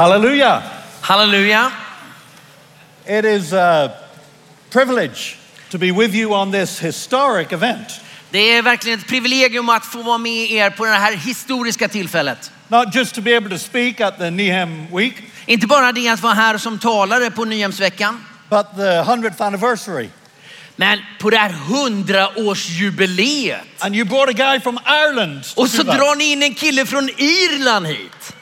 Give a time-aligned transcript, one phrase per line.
[0.00, 0.62] Hallelujah.
[1.02, 1.72] Halleluja.
[3.06, 3.92] It is a
[4.70, 5.36] privilege
[5.70, 8.00] to be with you on this historic event.
[8.30, 12.50] Det är verkligen ett privilegium att få vara med er på det här historiska tillfället.
[12.68, 15.14] Not just to be able to speak at the Nehem Week,
[15.46, 20.08] Inte bara det att vara här som talare på Nyhemsveckan, but the 100th anniversary.
[20.76, 23.60] men på det här hundraårsjubileet.
[23.78, 25.44] And you brought a guy from Ireland.
[25.56, 28.34] Och så drar ni in en kille från Irland hit.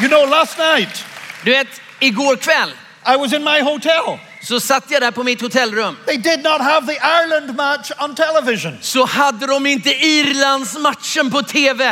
[0.00, 1.04] You know, last night
[1.44, 1.68] Du vet,
[2.00, 2.70] igår kväll
[3.06, 4.18] I was in my hotel.
[4.42, 5.96] så satt jag där på mitt hotellrum.
[6.06, 8.78] They did not have the Ireland match on television.
[8.80, 11.84] Så hade de inte Irlands matchen på TV.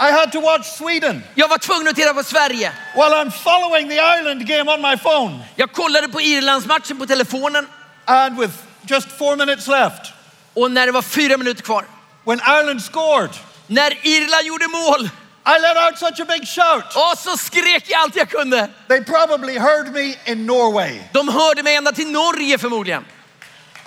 [0.00, 2.72] I had to watch Sweden Jag var tvungen att titta på Sverige.
[2.94, 5.38] while I'm following the Ireland game on my phone.
[5.56, 7.66] Jag kollade på Irlands matchen på telefonen
[8.04, 8.52] And with
[8.82, 10.12] just four minutes left,
[10.54, 11.84] och när det var fyra minuter kvar.
[12.24, 13.30] when Ireland scored,
[13.66, 15.10] När Irland gjorde mål
[15.50, 16.84] I let out such a big shout.
[16.94, 18.68] och så skrek jag allt jag kunde.
[18.88, 21.00] They probably heard me in Norway.
[21.12, 23.04] De hörde mig ända till Norge förmodligen.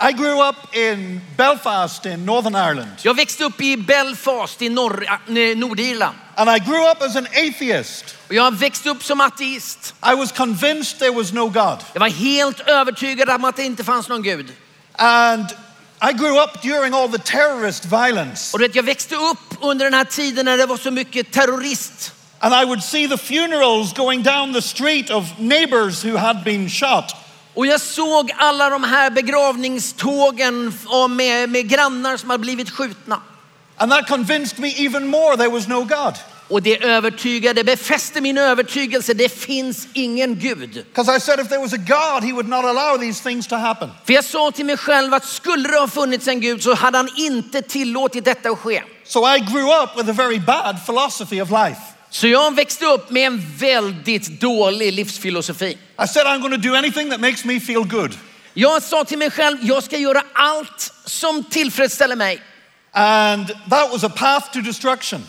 [0.10, 2.92] I grew up in Belfast in Northern Ireland.
[3.02, 6.16] Jag växte upp i Belfast i norr, äh, Nordirland.
[6.36, 8.16] And I grew up as an atheist.
[8.28, 9.96] Och jag växte upp som ateist.
[10.12, 11.78] I was convinced there was no God.
[11.94, 14.54] Jag var helt övertygad om att det inte fanns någon Gud.
[14.96, 15.46] And
[16.06, 18.54] I grew up during all the terrorist violence.
[18.54, 21.32] Och du vet, jag växte upp under den här tiden när det var så mycket
[21.32, 22.14] terrorist.
[22.40, 26.70] And I would see the funerals going down the street of neighbors who had been
[26.70, 27.16] shot.
[27.54, 30.74] Och jag såg alla de här begravningstågen
[31.09, 33.22] med, med grannar som hade blivit skjutna.
[33.78, 36.14] And that convinced me even more there was no God.
[36.54, 40.70] Och det övertygade, befäste min övertygelse, det finns ingen Gud.
[40.73, 43.56] Because I said if there was a God, he would not allow these things to
[43.56, 43.90] happen.
[44.06, 46.98] För jag sa till mig själv att skulle det ha funnits en Gud så hade
[46.98, 48.84] han inte tillåtit detta att ske.
[49.04, 51.81] So I grew up with a very bad philosophy of life.
[52.09, 55.78] Så jag växte upp med en väldigt dålig livsfilosofi.
[56.04, 58.18] I said I'm going to do anything that makes me feel good.
[58.54, 62.41] Jag sa till mig själv, jag ska göra allt som tillfredsställer mig.
[62.91, 65.24] And that was a path to destruction.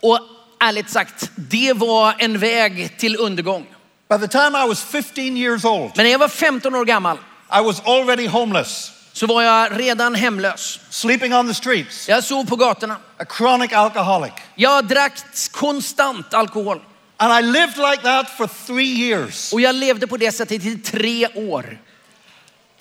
[0.00, 0.20] Och
[0.60, 3.66] ärligt sagt, det var en väg till undergång.
[4.10, 7.16] By the time I was 15 years old, Men när jag var 15 år gammal
[7.60, 10.80] I was already homeless, så var jag redan hemlös.
[10.90, 12.96] sleeping on the streets, Jag sov på gatorna.
[13.18, 14.32] a chronic alcoholic.
[14.54, 15.12] Jag drack
[15.52, 16.80] konstant alkohol.
[17.16, 19.52] And I lived like that for three years.
[19.52, 21.78] Och jag levde på det sättet i tre år.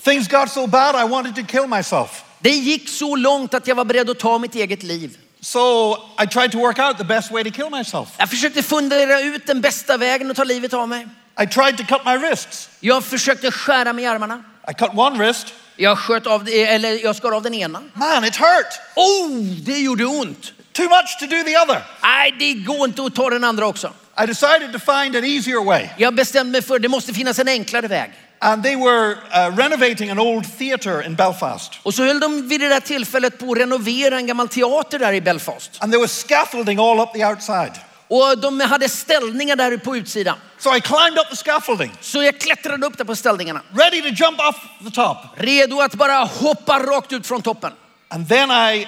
[0.04, 2.24] Things got so bad I wanted to kill myself.
[2.40, 5.18] Det gick så långt att jag var beredd att ta mitt eget liv.
[5.48, 8.10] So I tried to work out the best way to kill myself.
[8.18, 11.08] Jag försökte fundera ut den bästa vägen att ta livet av mig.
[11.44, 12.70] I tried to cut my wrists.
[12.80, 14.44] Jag försökte skära mig i armarna.
[14.72, 15.54] I cut one wrist.
[15.76, 17.84] Jag, sköt av, eller jag skar av den ena.
[17.94, 18.80] Man, it hurt.
[18.96, 20.54] Oh, det gjorde ont.
[20.72, 21.84] Too much to do the other.
[22.04, 23.94] Nej, det går inte att ta den andra också.
[24.24, 25.90] I decided to find an easier way.
[25.98, 28.12] Jag bestämde mig för det måste finnas en enklare väg.
[28.40, 31.74] And they were uh, renovating an old theatre in Belfast.
[31.84, 35.14] Och så höll de vid det där tillfället på att renovera en gammal teater där
[35.14, 35.72] i Belfast.
[35.80, 37.72] And there was scaffolding all up the outside.
[38.08, 40.38] Och de hade ställningar där på utsidan.
[40.58, 43.62] So I climbed up the scaffolding, Så jag klättrade upp där på ställningarna.
[43.74, 44.56] ready to jump off
[44.86, 45.18] the top.
[45.36, 47.72] Redo att bara hoppa rakt ut från toppen.
[48.10, 48.88] And then I,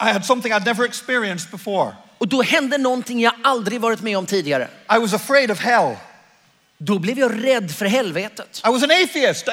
[0.00, 1.92] I had something I'd never experienced before.
[2.18, 4.68] Och då hände någonting jag aldrig varit med om tidigare.
[4.96, 5.96] I was afraid of hell.
[6.78, 8.62] Då blev jag rädd för helvetet.
[8.66, 9.48] I was an atheist.
[9.48, 9.50] I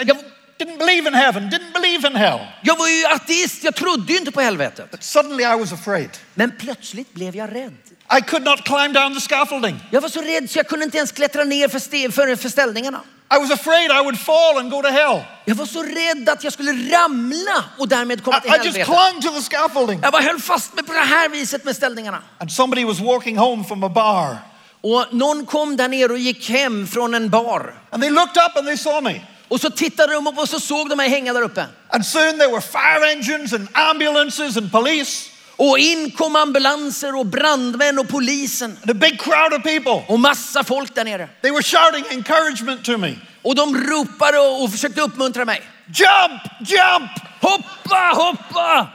[0.63, 2.39] didn't believe in heaven, didn't believe in hell.
[2.63, 4.91] Jag var ju ateist, jag trodde ju inte på helvetet.
[4.91, 6.09] But suddenly I was afraid.
[6.33, 7.73] Men plötsligt blev jag rädd.
[8.17, 9.79] I could not climb down the scaffolding.
[9.91, 12.49] Jag var så rädd så jag kunde inte ens klättra ner för, ste- för, för
[12.49, 13.01] ställningarna.
[13.35, 15.21] I was afraid I would fall and go to hell.
[15.45, 18.77] Jag var så rädd att jag skulle ramla och därmed komma I, till I just
[18.77, 18.85] helvetet.
[18.85, 19.99] clung to the scaffolding.
[20.03, 22.23] Jag bara höll fast mig på det här viset med ställningarna.
[22.37, 24.37] And somebody was walking home from a bar.
[24.83, 27.73] Och någon kom där nere och gick hem från en bar.
[27.89, 29.21] And they looked up and they saw me.
[29.47, 31.65] Och så tittade de upp och så såg de mig hänga där uppe.
[31.89, 37.25] And soon there were fire engines and ambulances and police Och in kom ambulanser och
[37.25, 38.77] brandmän och polisen.
[38.81, 40.03] and a big crowd of people.
[40.07, 41.29] Och massa folk där nere.
[41.41, 43.15] They were shouting encouragement to me.
[43.41, 45.61] Och de ropade och och försökte uppmuntra mig.
[45.85, 47.11] Jump, jump.
[47.41, 48.87] Hoppa, hoppa!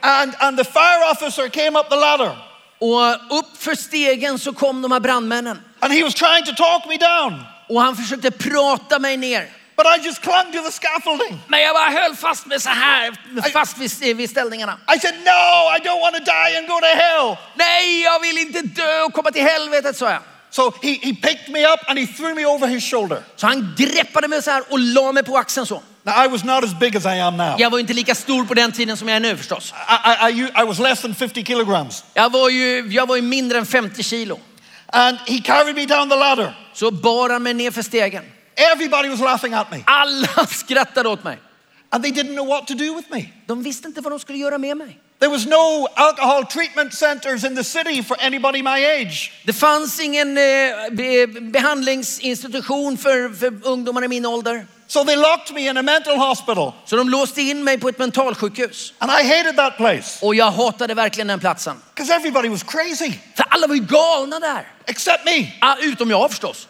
[0.00, 2.47] And, and the fire officer came up the ladder
[2.80, 5.62] Och upp för stegen så kom de här brandmännen.
[5.80, 7.44] and he was trying to talk me down.
[7.68, 9.48] Och han försökte prata mig ner.
[9.76, 11.40] But I just clung to the scaffolding.
[11.48, 14.78] Men jag bara höll fast mig så här, fast vid, vid ställningarna.
[14.96, 17.36] I said, No, I don't want to die and go to hell.
[17.54, 20.22] Nej, jag vill inte dö och komma till helvetet, sa jag.
[20.50, 23.22] So he, he picked me up and he threw me over his shoulder.
[23.36, 25.82] Så han greppade mig så här och la mig på axeln så.
[26.02, 27.54] Now, I was not as big as I am now.
[27.58, 29.74] Jag var inte lika stor på den tiden som jag är nu förstås.
[30.30, 32.04] I, I, I, was less than 50 kilograms.
[32.14, 34.40] Jag var ju, jag var ju mindre än 50 kilo.
[34.86, 36.54] And he carried me down the ladder.
[36.74, 38.24] Så bar han mig ner för stegen.
[38.72, 39.82] Everybody was laughing at me.
[39.86, 41.38] Alla skrattade åt mig.
[41.90, 43.24] And they didn't know what to do with me.
[43.46, 44.98] De visste inte vad de skulle göra med mig.
[45.20, 49.32] There was no alcohol treatment centers in the city for anybody my age.
[49.44, 50.44] Det fanns ingen eh,
[50.92, 51.26] be,
[51.96, 54.66] behandlingsinstitution för, för ungdomar i min ålder.
[54.86, 56.72] So they locked me in a mental hospital.
[56.84, 58.92] Så de låste in mig på ett mentalsjukhus.
[58.98, 61.76] And I hated that place Och jag hatade verkligen den platsen.
[61.94, 64.66] because everybody was crazy För alla var ju galna där.
[64.86, 65.46] except me.
[65.60, 66.67] Ah, utom jag förstås.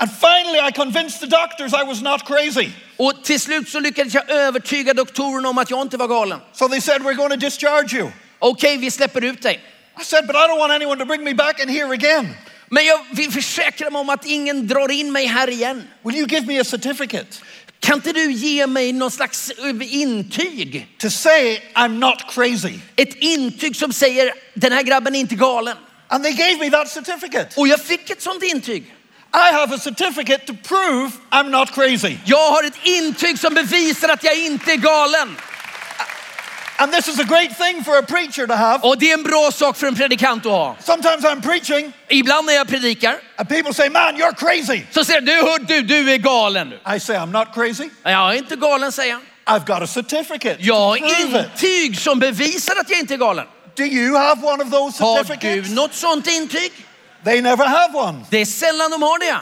[0.00, 2.70] And finally, I convinced the doctors I was not crazy.
[2.96, 6.40] Och till slut så lyckades jag övertyga doktorerna om att jag inte var galen.
[6.52, 8.10] So they said, We're going to discharge you.
[8.38, 9.60] Okej, vi släpper ut dig.
[10.00, 12.28] I said, But I don't want anyone to bring me back in here again.
[12.68, 15.88] Men jag vill försäkra mig om att ingen drar in mig här igen.
[16.02, 17.36] Will you give me a certificate
[17.80, 20.86] Kan inte du ge mig någon slags eh, intyg?
[20.98, 22.78] to say I'm not crazy?
[22.96, 25.76] Ett intyg som säger den här grabben är inte galen.
[26.08, 27.48] And they gave me that certificate.
[27.56, 28.94] Och jag fick ett sånt intyg.
[29.32, 32.18] I have a certificate to prove I'm not crazy.
[32.24, 35.36] Jag har ett intyg som bevisar att jag inte är galen.
[36.76, 38.80] And this is a great thing for a preacher to have.
[38.82, 40.76] Och det är en bra sak för en predikant att ha.
[40.80, 44.82] Sometimes I'm preaching Ibland när jag predikar and people say, Man, you're crazy.
[44.90, 46.72] så säger du, hör du, du är galen.
[46.96, 47.90] I say, I'm not crazy.
[48.02, 49.20] Jag är inte galen säger jag.
[49.56, 50.56] I've got a certificate.
[50.58, 53.46] Jag har intyg som bevisar att jag inte är galen.
[53.76, 55.68] Do you have one of those Har certificates?
[55.68, 56.72] du något sånt intyg?
[57.24, 58.24] They never have one.
[58.30, 59.40] Det är sällan de har det.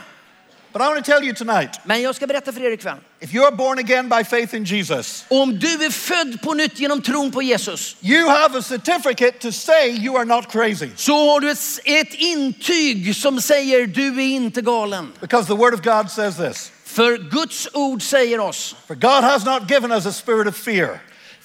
[0.73, 2.97] But I want to tell you tonight Men jag ska berätta för er ikväll.
[3.21, 7.03] if you're born again by faith in Jesus, Om du är född på nytt genom
[7.03, 10.89] tron på Jesus you have a certificate to say you are not crazy.
[10.97, 15.13] så har du ett, ett intyg som säger du är inte galen.
[15.21, 19.45] Because the Word of God says this För Guds ord säger oss, For God has
[19.45, 21.01] not given us a spirit of fear,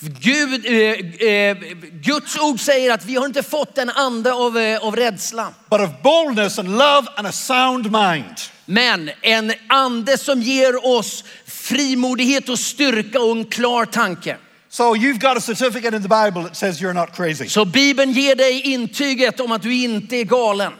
[0.09, 1.57] Gud, eh, eh,
[2.01, 5.53] Guds ord säger att vi har inte fått en ande av, eh, av rädsla.
[5.69, 8.35] but of boldness and love and a sound mind.
[8.65, 14.37] Men en ande som ger oss frimodighet och styrka och en klar tanke.
[14.69, 17.49] So you've got a certificate in the Bible that says you're not crazy.
[17.49, 20.73] Så Bibeln ger dig intyget om att du inte är galen.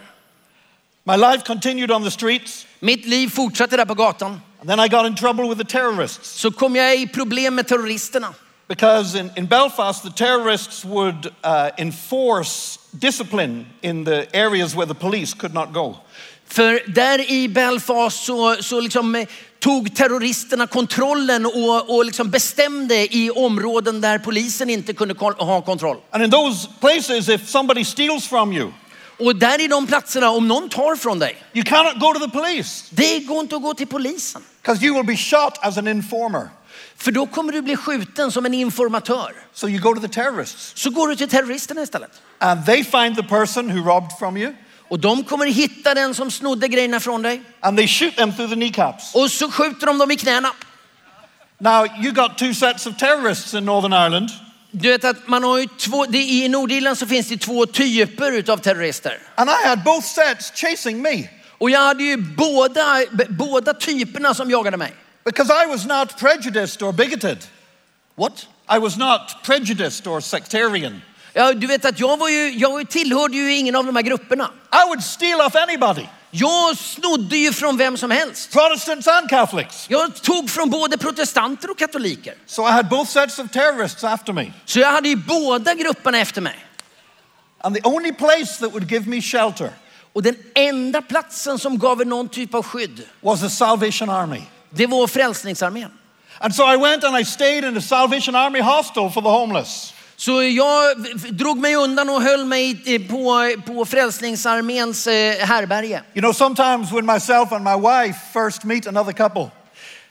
[1.05, 4.41] My life continued on the streets, Mitt liv fortsatte där på gatan.
[4.59, 6.29] and then I got in trouble with the terrorists.
[6.39, 8.33] Så kom jag i problem med terroristerna.
[8.67, 14.95] Because in, in Belfast, the terrorists would uh, enforce discipline in the areas where the
[14.95, 15.95] police could not go.
[16.47, 19.27] För där i Belfast så, så liksom eh,
[19.59, 25.61] tog terroristerna kontrollen och, och liksom bestämde i områden där polisen inte kunde kon- ha
[25.61, 25.97] kontroll.
[26.11, 28.71] And in those places, if somebody steals from you,
[29.19, 32.31] Och där i de platserna, om någon tar från dig, you cannot go to the
[32.31, 34.41] police det går inte att gå till polisen.
[34.61, 36.49] because you will be shot as an informer.
[37.03, 39.31] För då kommer du bli skjuten som en informatör.
[39.53, 42.11] So you go to the terrorists, Så går du till terroristerna istället.
[42.39, 44.53] and they find the person who robbed from you,
[44.89, 47.41] Och de kommer hitta den som snodde grejerna från dig.
[47.59, 49.15] and they shoot them through the kneecaps.
[49.15, 50.51] Och så skjuter de dem i knäna.
[51.57, 54.29] Now, you got two sets of terrorists in Northern Ireland.
[54.71, 58.31] Du vet att man har ju två, det, i Nordirland så finns det två typer
[58.31, 59.17] utav terrorister.
[59.35, 64.51] And I had both sets chasing me Och jag hade ju båda, båda typerna som
[64.51, 64.93] jagade mig.
[65.25, 67.37] Because I was not prejudiced or bigoted.
[68.15, 68.47] What?
[68.67, 71.01] I was not prejudiced or sectarian.
[71.33, 74.51] Ja, du vet att jag var ju, jag tillhörde ju ingen av de här grupperna.
[74.71, 78.51] I would steal off anybody, Jag snodde ju från vem som helst.
[78.51, 79.85] Protestants and Catholics.
[79.89, 82.35] Jag tog från både protestanter och katoliker.
[82.45, 84.51] So I had both sets of terrorists after me.
[84.65, 86.65] Så jag hade ju båda grupperna efter mig.
[87.61, 89.69] And the only place that would give me shelter
[90.13, 94.41] Och den enda platsen som gav er någon typ av skydd, was the Salvation Army.
[94.75, 95.91] Det var Frälsningsarmén.
[96.39, 99.93] And so I went and I stayed in the Salvation Army hostel for the homeless.
[100.15, 100.97] Så jag
[101.29, 106.01] drog mig undan och höll mig eh, på, på Frälsningsarméns eh, härberge.
[106.13, 109.49] You know, sometimes when myself and my wife first meet another couple,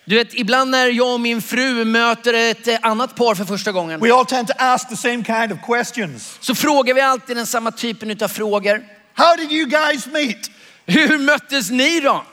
[0.04, 3.73] Du vet, ibland när jag och min fru möter ett eh, annat par för första
[3.73, 6.38] gången we all tend to ask the same kind of questions.
[6.40, 8.83] så frågar vi alltid den samma typen av frågor.
[9.14, 10.50] How did you guys meet?
[10.87, 12.25] Hur möttes ni då?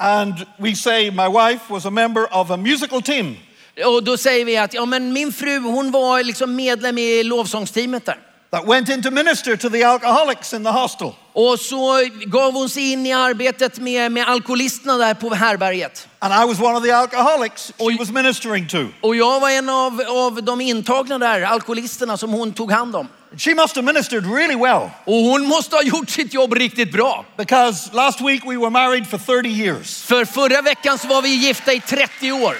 [0.00, 3.36] And we say, my wife was a member of a musical team.
[3.84, 8.06] Och då säger vi att ja, men min fru hon var liksom medlem i lovsångsteamet
[8.06, 8.18] där.
[8.50, 11.14] that went in to minister to the alcoholics in the hostel.
[11.32, 16.08] Och så gav hon sig in i arbetet med, med alkoholisterna där på härberget.
[16.18, 18.86] And I was one of the alcoholics she was ministering to.
[19.00, 23.08] Och jag var en av, av de intagna där, alkoholisterna som hon tog hand om.
[23.36, 27.24] She must have ministered really well Och hon måste ha gjort sitt jobb riktigt bra.
[27.36, 30.02] because last week we were married for 30 years.
[30.02, 32.56] För förra veckan så var vi gifta i 30 år.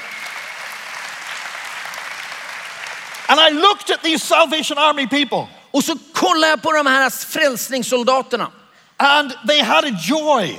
[3.28, 7.10] And I looked at these Salvation Army people Och så kollar jag på de här
[7.10, 8.50] frälsningssoldaterna.
[8.96, 10.58] and they had a joy.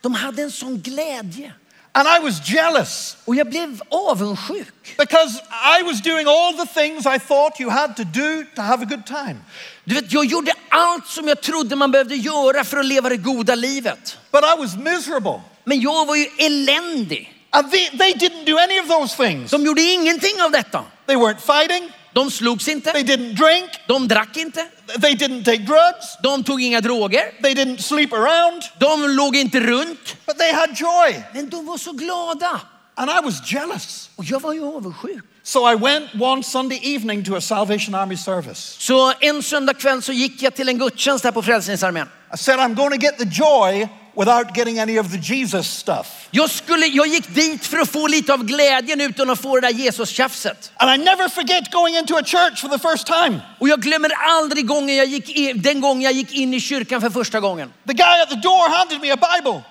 [0.00, 1.52] De hade en sån glädje.
[1.96, 4.96] And I was jealous Och jag blev avundsjuk.
[4.98, 5.40] because
[5.78, 8.86] I was doing all the things I thought you had to do to have a
[8.86, 9.36] good time.
[9.84, 13.16] Du vet, jag gjorde allt som jag trodde man behövde göra för att leva det
[13.16, 14.18] goda livet.
[14.32, 15.40] But I was miserable.
[15.64, 17.30] Men jag var ju eländig.
[17.50, 19.50] And they, they didn't do any of those things.
[19.50, 20.84] De gjorde ingenting av detta.
[21.06, 24.66] They weren't fighting, De slogs they inte, didn't drink, de drack inte,
[25.00, 29.60] they didn't take drugs, de tog inga droger, they didn't sleep around, de låg inte
[29.60, 30.16] runt.
[30.26, 31.24] but they had joy.
[31.34, 32.60] Men de var så glada.
[32.96, 34.10] And I was jealous.
[34.16, 35.24] Och jag var ju avundsjuk.
[35.42, 38.76] So I went one Sunday evening to a Salvation Army service.
[38.78, 42.08] Så en söndag kväll så gick jag till en gudstjänst här på Frälsningsarmén.
[42.34, 46.28] I said, I'm going to get the joy without getting any of the Jesus stuff.
[46.30, 49.60] Jag, skulle, jag gick dit för att få lite av glädjen utan att få det
[49.60, 50.72] där Jesus-tjafset.
[50.76, 53.40] And I never forget going into a church for the first time.
[53.58, 57.00] Och jag glömmer aldrig gången jag gick in, den gången jag gick in i kyrkan
[57.00, 57.72] för första gången.
[57.86, 59.62] The guy at the door handed me a Bible.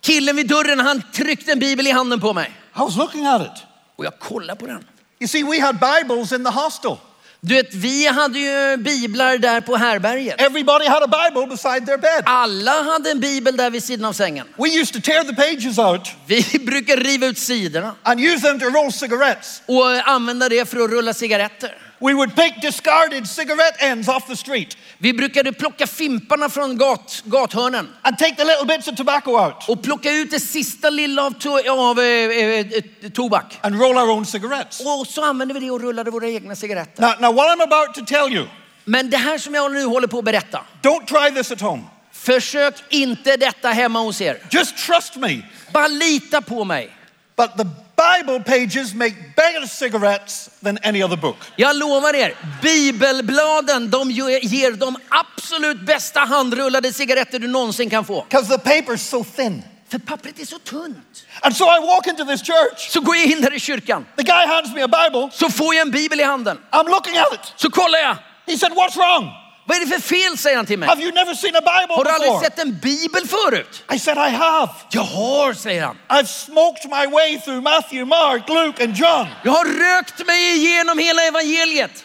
[0.00, 2.50] Killen vid dörren han tryckte en bibel i handen på mig.
[2.76, 3.64] I was looking at it.
[3.96, 4.84] Och jag kollade på den.
[5.20, 6.96] You see, we had Bibles in the hostel.
[7.40, 10.40] Du vet, vi hade ju biblar där på härberget.
[10.40, 12.22] Everybody had a Bible beside their bed.
[12.26, 14.46] Alla hade en bibel där vid sidan av sängen.
[14.56, 18.58] We used to tear the pages out Vi brukar riva ut sidorna and use them
[18.60, 19.62] to roll cigarettes.
[19.66, 21.74] och använda det för att rulla cigaretter.
[22.00, 27.22] We would pick discarded cigarette ends off the street Vi brukade plocka fimparna från gat,
[27.24, 31.22] gathörnen and take the little bits of tobacco out och plocka ut det sista lilla
[31.26, 32.66] av, to, av eh, eh,
[33.02, 33.58] eh, tobak.
[33.60, 34.80] and roll our own cigarettes.
[34.80, 37.02] Och så använde vi det och rullade våra egna cigaretter.
[37.02, 38.46] Now, now, what I'm about to tell you,
[38.84, 41.82] Men det här som jag nu håller på att berätta, don't try this at home.
[42.12, 44.38] försök inte detta hemma hos er.
[44.50, 45.42] Just trust me.
[45.72, 46.90] Bara lita på mig.
[47.36, 47.64] But the
[47.98, 51.36] Bible pages make better cigarettes than any other book.
[51.56, 58.04] Jag lovar er, bibelbladen de ge- ger de absolut bästa handrullade cigaretter du någonsin kan
[58.04, 58.24] få.
[58.28, 59.62] Because the paper's so thin.
[59.90, 61.24] För pappret är så tunt.
[61.42, 62.90] And so I walk into this church.
[62.90, 65.30] Så går jag in där i kyrkan, The guy hands me a Bible.
[65.32, 66.58] så får jag en bibel i handen.
[66.72, 67.52] I'm looking at it.
[67.56, 69.30] Så kollar jag, He said, What's wrong?
[69.68, 70.88] Vad är det för fel säger han till mig.
[70.88, 72.44] Have you never seen a Bible Har du aldrig before?
[72.50, 73.84] sett en bibel förut?
[73.94, 74.70] I said, I have.
[74.90, 75.96] Jag har, säger han.
[76.08, 79.26] I've smoked my way through Matthew, Mark, Luke, and John.
[79.44, 82.04] Jag har rökt mig igenom hela evangeliet.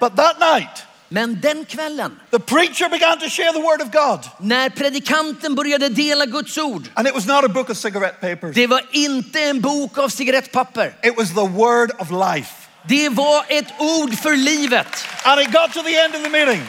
[0.00, 4.20] But that night, Men den kvällen, the preacher began to share the word of God.
[4.40, 8.54] när predikanten började dela Guds ord, And it was not a book of cigarette papers,
[8.54, 10.94] det var inte en bok av cigarettpapper.
[11.02, 12.59] it was the word of life.
[12.88, 14.86] Det var ett ord för livet.
[15.24, 16.62] And it got to the end of the meeting.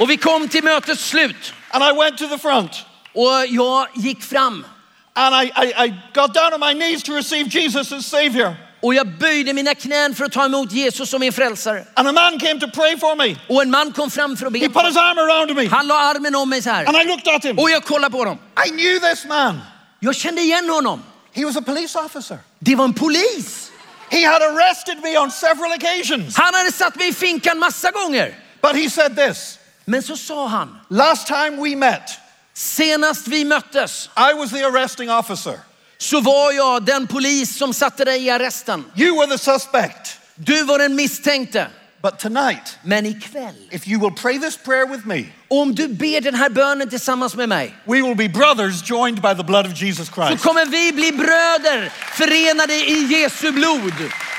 [0.00, 2.70] Och vi kom till mötets slut And I went to the front.
[3.14, 4.66] och jag gick fram
[5.14, 8.54] And I, I, I got down on my knees to receive Jesus as Savior.
[8.82, 11.84] och jag böjde mina knän för att ta emot Jesus som min frälsare.
[11.94, 13.36] And a man came to pray for me.
[13.48, 14.74] Och en man kom fram för att He be.
[14.74, 15.66] put his arm around me.
[15.68, 16.84] Han la armen om mig så här.
[16.86, 17.58] And I looked at him.
[17.58, 18.38] Och jag kollade på honom.
[18.66, 19.60] I knew this man.
[20.00, 21.02] Jag kände igen honom.
[21.32, 22.38] He was a police officer.
[22.58, 23.69] Det var en polis.
[24.10, 26.36] He had arrested me on several occasions.
[26.36, 28.34] Han hade satt mig i finkan massa gånger.
[28.62, 32.18] But he said this Men så sa han, Last time we met,
[32.54, 35.60] senast vi möttes I was the arresting officer.
[35.98, 38.84] så var jag den polis som satte dig i arresten.
[38.96, 40.18] You were the suspect.
[40.34, 41.66] Du var den misstänkte.
[42.02, 46.20] But tonight, Men ikväll, if you will pray this prayer with me, om du ber
[46.20, 49.82] den här bönen tillsammans med mig, we will be brothers joined by the blood of
[49.82, 50.44] Jesus så Christ.
[50.44, 53.92] kommer vi bli bröder förenade i Jesu blod.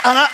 [0.04, 0.28] And, I,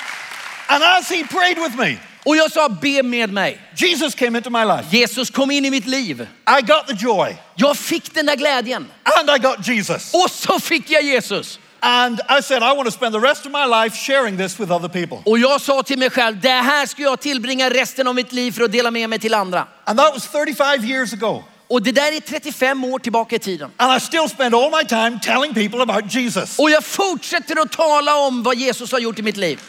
[0.68, 3.60] and as he prayed with me, Och jag sa, be med mig.
[3.76, 4.98] Jesus came into my life.
[4.98, 6.28] Jesus kom in i mitt liv.
[6.60, 7.36] I got the joy.
[7.56, 8.88] Jag fick den där glädjen.
[9.04, 10.14] And I got Jesus.
[10.14, 11.60] Och så fick jag Jesus.
[11.80, 14.72] And I said, I want to spend the rest of my life sharing this with
[14.72, 15.18] other people.
[15.26, 18.52] Och jag sa till mig själv, det här ska jag tillbringa resten av mitt liv
[18.52, 19.68] för att dela med mig till andra.
[19.86, 21.44] And that was 35 years ago.
[21.70, 23.72] Och det där är 35 år tillbaka i tiden.
[23.78, 26.60] And I still spend all my time telling people about Jesus.
[26.60, 29.60] Och jag fortsätter att tala om vad Jesus har gjort i mitt liv.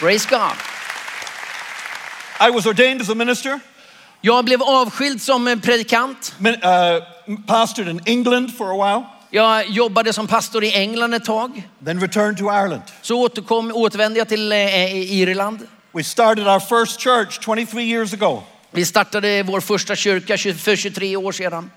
[0.00, 0.52] Praise God.
[2.48, 3.60] I was ordained as a minister,
[4.22, 6.34] Jag blev avskild som en predikant.
[6.38, 11.24] min- uh, pastored in England for a while, Jag jobbade som pastor i England ett
[11.24, 11.62] tag.
[11.84, 12.82] then returned to Ireland.
[13.02, 15.66] Så återkom, återvände jag till eh, Irland.
[15.92, 18.42] We started our first church 23 years ago.
[18.70, 21.70] Vi startade vår första kyrka 20 för 23 år sedan.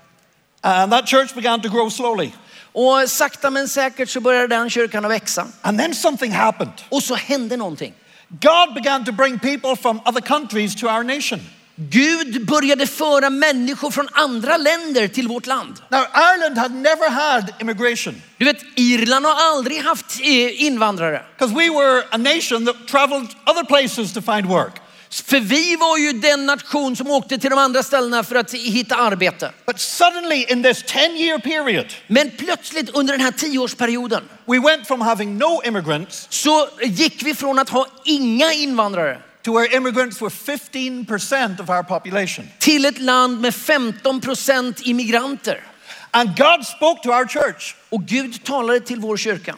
[0.60, 2.30] And that church began to grow slowly.
[2.72, 5.46] Och sakta men säkert så började den kyrkan att växa.
[5.62, 6.72] And then something happened.
[6.88, 7.94] Och så hände någonting.
[8.28, 11.40] God began to bring people from other countries to our nation.
[11.76, 15.80] Gud började föra människor från andra länder till vårt land.
[15.88, 16.00] Now,
[16.34, 21.22] Ireland had never had immigration Du vet, Irland har aldrig haft eh, invandrare.
[21.38, 24.80] because we were a nation that traveled other places to find work.
[25.26, 28.96] För vi var ju den nation som åkte till de andra ställena för att hitta
[28.96, 29.50] arbete.
[29.66, 34.86] But suddenly, in this 10 year period, Men plötsligt under den här tioårsperioden we went
[34.86, 40.20] from having no immigrants så gick vi från att ha inga invandrare to where immigrants
[40.20, 42.48] were 15% of our population.
[42.58, 45.60] till ett land med 15 procent immigranter.
[46.10, 47.76] And God spoke to our church.
[47.90, 49.56] Och Gud talade till vår kyrka.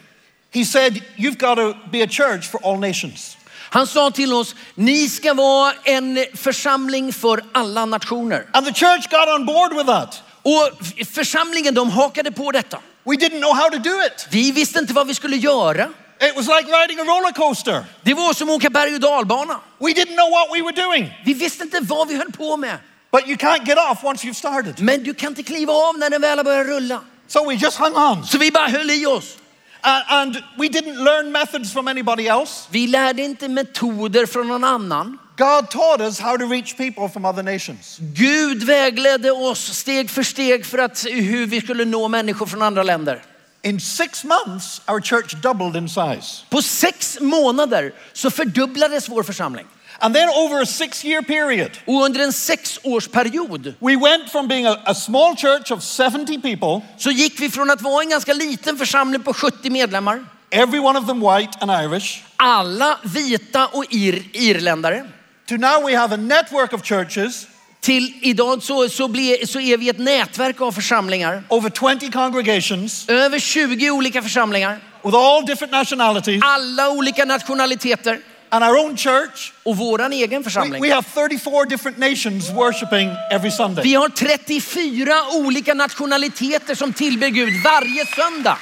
[0.51, 3.37] He said, You've got to be a church for all nations.
[3.69, 8.45] Han sa till oss, ni ska vara en församling för alla nationer.
[8.53, 10.23] And the church got on board with that.
[10.41, 10.71] Och
[11.13, 12.79] församlingen de hakade på detta.
[13.03, 14.27] We didn't know how to do it.
[14.31, 15.89] Vi visste inte vad vi skulle göra.
[16.19, 17.85] It was like riding a roller coaster.
[18.03, 19.59] Det var som att åka berg och dalbana.
[19.79, 21.13] We didn't know what we were doing.
[21.25, 22.77] Vi visste inte vad vi höll på med.
[23.11, 24.79] But you can't get off once you've started.
[24.79, 27.01] Men du kan inte kliva av när den väl har börjat rulla.
[27.27, 28.25] So we just hung on.
[28.25, 29.37] Så vi bara höll i oss.
[29.85, 32.67] Uh, and we didn't learn methods from anybody else.
[32.71, 35.17] Vi lärde inte metoder från någon annan.
[35.37, 37.97] God taught us how to reach people from other nations.
[37.99, 42.83] Gud vägledde oss steg för steg för att, hur vi skulle nå människor från andra
[42.83, 43.23] länder.
[43.67, 46.45] In six months, our church doubled in size.
[46.49, 49.65] På sex månader så fördubblades vår församling.
[49.99, 54.65] And then over a six year period, Och under en sexårsperiod we went from being
[54.65, 58.33] a, a small church of 70 people, så gick vi från att vara en ganska
[58.33, 63.85] liten församling på 70 medlemmar, every one of them white and Irish, alla vita och
[63.89, 65.05] ir, irländare,
[65.45, 67.47] to now we have a network of churches,
[67.87, 71.43] till idag så, så, blir, så är vi ett nätverk av församlingar.
[71.49, 78.63] over 20 congregations, Över 20 olika församlingar, with all different nationalities, alla olika nationaliteter and
[78.63, 79.51] our own church.
[79.63, 80.81] och våran egen We, församling.
[80.81, 83.83] we have 34 different nations worshiping every Sunday.
[83.83, 88.57] Vi har 34 olika nationaliteter som tillber Gud varje söndag.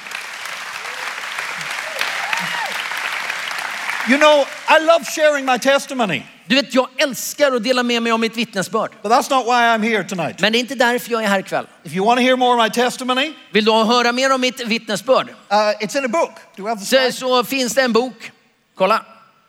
[4.08, 8.12] You know, I love sharing my testimony, Du vet, jag älskar att dela med mig
[8.12, 8.90] av mitt vittnesbörd.
[9.02, 10.40] but that's not why I'm here tonight.
[10.40, 11.66] Men det är inte därför jag är här ikväll.
[11.84, 14.60] If you want to hear more of my testimony, Vill du höra mer om mitt
[14.60, 15.28] vittnesbörd?
[15.28, 16.30] uh, it's in a book.
[16.56, 17.12] Do we have the Så, slide?
[17.12, 18.30] så finns det en bok.
[18.74, 19.04] Kolla.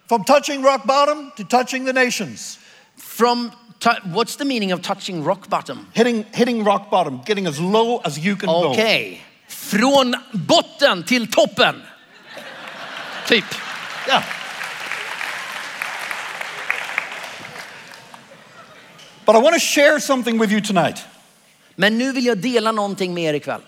[0.10, 2.60] From touching rock bottom to touching the nations.
[3.02, 5.88] From tu- what's the meaning of touching rock bottom?
[5.94, 8.68] Hitting, hitting rock bottom, getting as low as you can go.
[8.72, 9.24] Okej.
[9.50, 11.76] Från botten till toppen.
[13.28, 13.46] Typ.
[14.08, 14.24] Yeah.
[19.28, 21.06] But I want to share something with you tonight
[21.76, 23.62] Men nu vill jag dela någonting med er ikväll.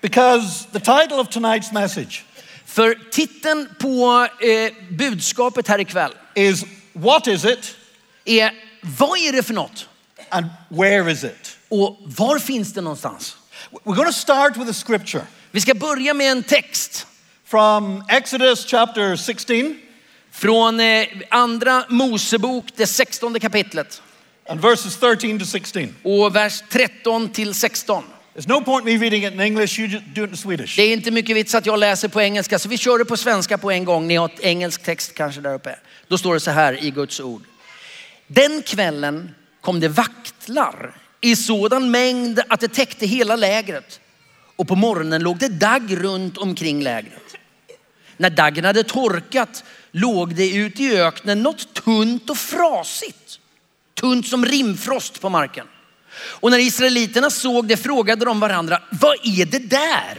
[0.00, 2.24] because the title of tonight's message
[2.66, 7.76] För titeln på eh, budskapet här ikväll is What is it
[8.24, 8.52] är
[8.82, 9.88] vad är det för något?
[10.28, 11.56] and where is it?
[11.68, 13.36] Och var finns det någonstans?
[13.84, 17.06] We're going to start with a scripture Vi ska börja med en text
[17.44, 19.76] from Exodus chapter 16
[20.30, 24.02] från eh, andra Mosebok, det 16 kapitlet
[24.48, 25.94] and verses 13 to 16.
[26.02, 28.04] och vers 13 till 16.
[28.34, 30.76] There's no point me reading it in English, you just do it in Swedish.
[30.76, 33.16] Det är inte mycket vits att jag läser på engelska så vi kör det på
[33.16, 34.08] svenska på en gång.
[34.08, 35.78] Ni har engelsk text kanske där uppe.
[36.08, 37.42] Då står det så här i Guds ord.
[38.26, 44.00] Den kvällen kom det vaktlar i sådan mängd att det täckte hela lägret.
[44.56, 47.36] Och på morgonen låg det dagg runt omkring lägret.
[48.16, 53.40] När daggen hade torkat låg det ute i öknen något tunt och frasigt.
[54.00, 55.66] Tunt som rimfrost på marken.
[56.18, 60.18] Och när israeliterna såg det frågade de varandra, vad är det där?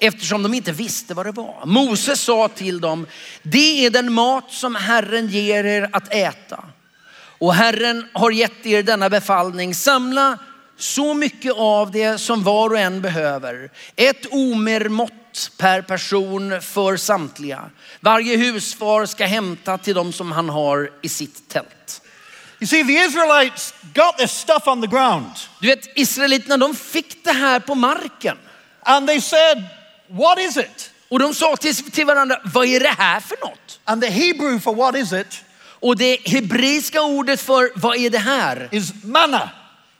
[0.00, 1.62] Eftersom de inte visste vad det var.
[1.66, 3.06] Moses sa till dem,
[3.42, 6.64] det är den mat som Herren ger er att äta.
[7.38, 10.38] Och Herren har gett er denna befallning, samla
[10.76, 13.70] så mycket av det som var och en behöver.
[13.96, 17.70] Ett omermått per person för samtliga.
[18.00, 21.99] Varje husfar ska hämta till dem som han har i sitt tält.
[22.60, 25.26] You see, the Israelites got this stuff on the ground
[25.60, 28.38] Du vet, israeliterna de fick det här på marken.
[28.82, 29.64] and they said,
[30.08, 30.90] What is it?
[31.08, 33.80] Och de sa till, till varandra, vad är det här för något?
[33.84, 35.44] And the Hebrew for what is it
[35.80, 39.50] Och det hebreiska ordet för vad är det här is manna.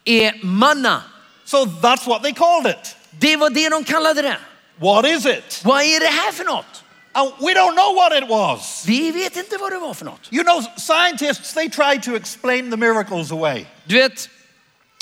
[0.05, 1.03] är manna.
[1.45, 2.97] So that's what they called it.
[3.11, 4.37] Det var det de kallade det.
[4.77, 5.61] What is it?
[5.65, 6.83] Vad är det här för något?
[7.13, 8.85] And we don't know what it was.
[8.87, 10.29] Vi vet inte vad det var för något.
[10.31, 13.65] You know, scientists, they try to explain the miracles away.
[13.85, 14.29] Du vet,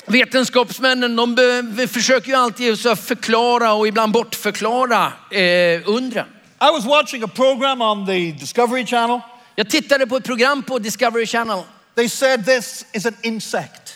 [0.05, 6.25] vetenskapsmännen de be, försöker ju alltid så förklara och ibland bortförklara eh, undren.
[6.61, 9.21] I was watching a program on the Discovery Channel,
[9.55, 11.63] Jag tittade på ett program på Discovery Channel.
[11.95, 13.88] They said this is an insect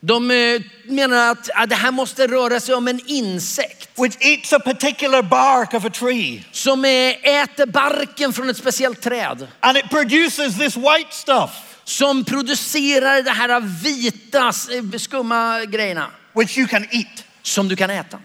[0.00, 4.52] De eh, menar att ja, det här måste röra sig om en insekt which eats
[4.52, 6.90] a particular bark of a tree som eh,
[7.42, 9.48] äter barken från ett speciellt träd.
[9.60, 11.50] and it produces this white stuff
[11.84, 14.52] Som producerar det här vita
[14.94, 17.24] eh, skumma grejerna which you can eat.
[17.42, 18.18] som du kan äta.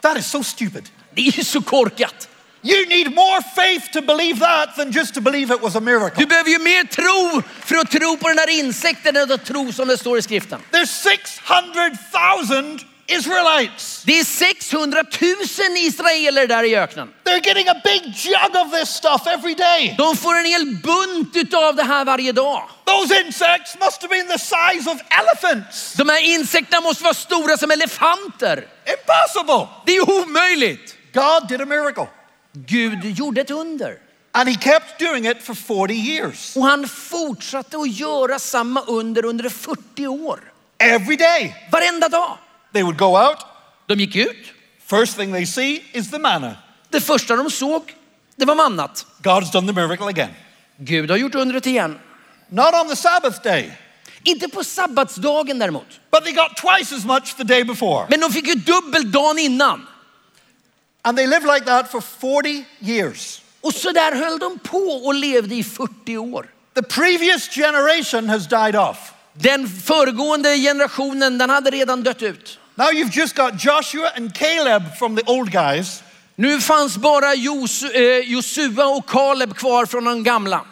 [0.00, 0.88] That is so stupid.
[1.14, 2.28] Det är ju så korkat.
[2.62, 6.20] You need more faith to believe that than just to believe it was a miracle.
[6.20, 9.72] Du behöver ju mer tro för att tro på den här insekten än att tro
[9.72, 10.60] som det står i skriften.
[10.70, 14.02] There's 600,000 Israelites.
[14.06, 15.32] Det är 600 000
[15.76, 17.08] israeler där i öknen.
[17.24, 19.94] They're getting a big jug of this stuff every day.
[19.98, 22.62] De får en hel bunt utav det här varje dag.
[22.84, 25.92] Those insects must have been the size of elephants.
[25.92, 28.64] De här insekterna måste vara stora som elefanter.
[28.86, 29.68] Impossible.
[29.86, 30.96] Det är omöjligt.
[31.14, 32.06] God did a miracle.
[32.52, 33.98] Gud gjorde ett under.
[34.32, 36.56] And he kept doing it for 40 years.
[36.56, 40.40] Och han fortsatte att göra samma under under 40 år.
[40.78, 42.38] Every day Varenda dag.
[42.72, 43.38] they would go out.
[43.86, 44.46] De gick ut.
[44.86, 46.56] First thing they see is the manna.
[46.90, 47.94] Det första de såg,
[48.36, 49.06] det var mannat.
[49.22, 50.30] God's done the miracle again.
[50.76, 51.98] Gud har gjort undret igen.
[52.48, 53.72] Not on the Sabbath day,
[54.22, 55.86] Inte på sabbatsdagen däremot.
[56.12, 58.06] but they got twice as much the day before.
[58.10, 59.86] Men de fick ju dubbelt dagen innan.
[61.02, 63.42] And they lived like that for 40 years.
[63.60, 66.46] Och så där höll de på och levde i 40 år.
[66.74, 69.12] The previous generation has died off.
[69.32, 72.58] Den föregående generationen, den hade redan dött ut.
[72.74, 76.02] Now you've just got Joshua and Caleb from the old guys,
[76.40, 80.64] Nu fanns bara eh, Josua och Kaleb kvar från de gamla.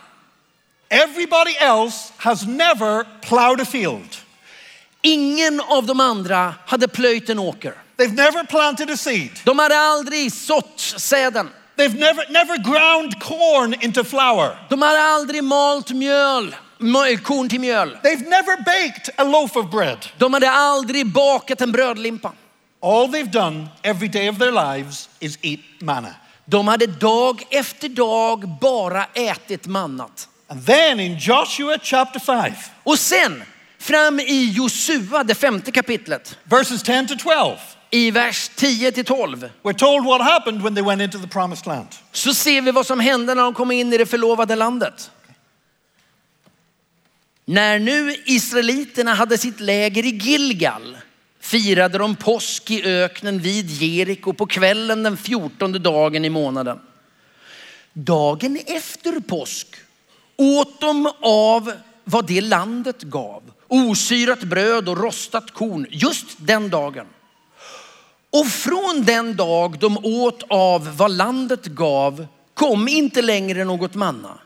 [0.89, 4.17] Everybody else has never plowed a field.
[5.03, 7.75] Ingen av de andra hade plöjt en åker.
[7.99, 9.31] They've never planted a seed.
[9.45, 11.51] De hade aldrig sått säden.
[11.77, 14.57] They've never, never ground corn into flour.
[14.69, 16.55] De hade aldrig malt mjöl,
[17.23, 17.99] korn till mjöl.
[18.03, 20.07] They've never baked a loaf of bread.
[20.19, 22.33] De hade aldrig bakat en brödlimpa.
[22.81, 26.15] All they've done every day of their lives is eat manna.
[26.45, 30.29] De hade dag efter dag bara ätit mannat.
[30.49, 32.53] And then in Joshua chapter 5,
[32.85, 33.43] Och sen
[33.79, 37.57] fram i Josua, det femte kapitlet, verses 10 to 12,
[37.91, 41.67] i vers 10 till 12, we're told what happened when they went into the promised
[41.67, 41.89] land.
[42.13, 45.11] så ser vi vad som hände när de kom in i det förlovade landet.
[47.45, 50.99] När nu israeliterna hade sitt läger i Gilgal
[51.41, 56.79] firade de påsk i öknen vid Jeriko på kvällen den fjortonde dagen i månaden.
[57.93, 59.67] Dagen efter påsk
[60.37, 61.73] åt de av
[62.05, 63.43] vad det landet gav.
[63.69, 67.07] Osyrat bröd och rostat korn just den dagen.
[68.31, 74.39] Och från den dag de åt av vad landet gav kom inte längre något manna.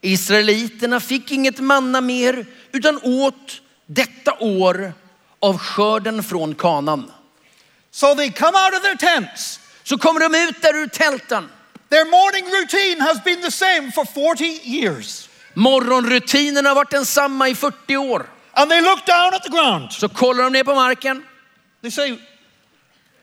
[0.00, 4.92] Israeliterna fick inget manna mer utan åt detta år
[5.40, 7.12] av skörden från kanan.
[7.90, 9.60] So they come out of their tents.
[9.82, 11.48] Så kommer de ut där ur tälten.
[11.88, 15.28] Their morning routine has been the same for 40 years.
[15.54, 18.26] Morgonrutinen har varit densamma i 40 år.
[18.52, 19.92] And they look down at the ground.
[19.92, 21.24] Så kollar de ner på marken
[21.82, 22.18] They say,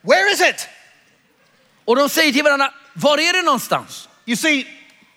[0.07, 0.67] Where is it?
[1.85, 4.09] och de säger till varandra, var är det någonstans?
[4.25, 4.67] You see,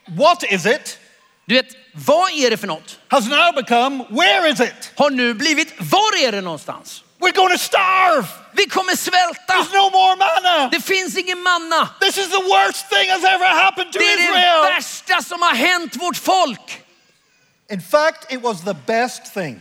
[0.09, 0.98] what is it
[1.46, 2.98] Du vet, vad är det för något?
[3.09, 4.92] has now become, Where is it?
[4.96, 7.05] Har nu blivit, var är det någonstans?
[7.20, 8.27] We're going to starve.
[8.53, 9.53] Vi kommer svälta.
[9.55, 10.68] There's no more manna.
[10.68, 11.88] Det finns ingen manna.
[12.01, 14.62] This is the worst thing has ever happened to Det är det Israel.
[14.74, 16.83] värsta som har hänt vårt folk.
[17.70, 19.61] In fact, it was the best thing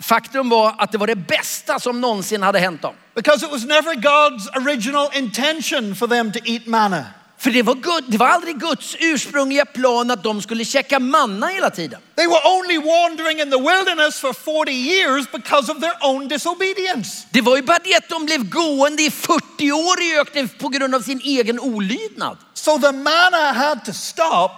[0.00, 2.94] Faktum var att det var det bästa som någonsin hade hänt dem.
[3.14, 7.04] because it was never God's original intention for them to eat manna.
[7.38, 11.46] För det var, Gud, det var aldrig Guds ursprungliga plan att de skulle käka manna
[11.46, 12.00] hela tiden.
[12.16, 17.26] They were only wandering in the wilderness for 40 years because of their own disobedience.
[17.30, 20.68] Det var ju bara det att de blev gående i 40 år i öknen på
[20.68, 22.36] grund av sin egen olydnad.
[22.54, 24.50] So the manna had to stop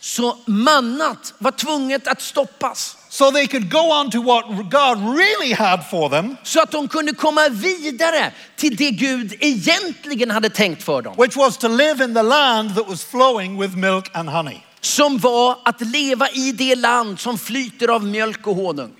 [0.00, 2.97] Så mannat var tvunget att stoppas.
[3.10, 6.88] So they could go on to what God really had for them, Så att de
[6.88, 11.14] kunde komma vidare till det Gud egentligen hade tänkt för dem.
[11.18, 14.60] which was to live in the land that was flowing with milk and honey.
[14.80, 18.92] Som var att leva i det land som flyter av mjölk och honung.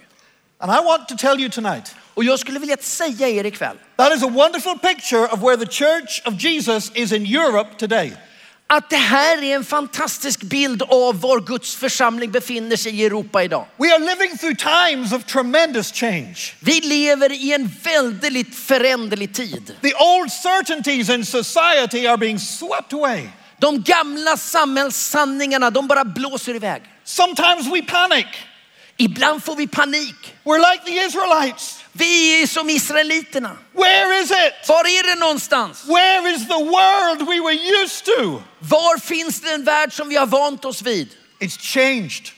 [0.60, 4.12] And I want to tell you tonight Och jag skulle vilja säga er ikväll that
[4.16, 8.12] is a wonderful picture of where the church of Jesus is in Europe today.
[8.70, 13.42] Att det här är en fantastisk bild av var Guds församling befinner sig i Europa
[13.44, 13.66] idag.
[13.76, 16.36] We are living through times of tremendous change.
[16.60, 17.70] Vi lever i en
[18.20, 19.76] väldigt föränderlig tid.
[19.82, 23.28] The old certainties in society are being swept away.
[23.58, 26.82] De gamla samhällssanningarna, de bara blåser iväg.
[27.04, 28.26] Sometimes we panic.
[28.96, 30.34] Ibland får vi panik.
[30.44, 31.84] We're like the Israelites.
[31.98, 33.56] Vi är som israeliterna.
[33.72, 34.68] Where is it?
[34.68, 35.84] Var är det någonstans?
[35.84, 38.42] Where is the world we were used to?
[38.58, 41.08] Var finns det en värld som vi har vant oss vid?
[41.40, 42.30] It's changed.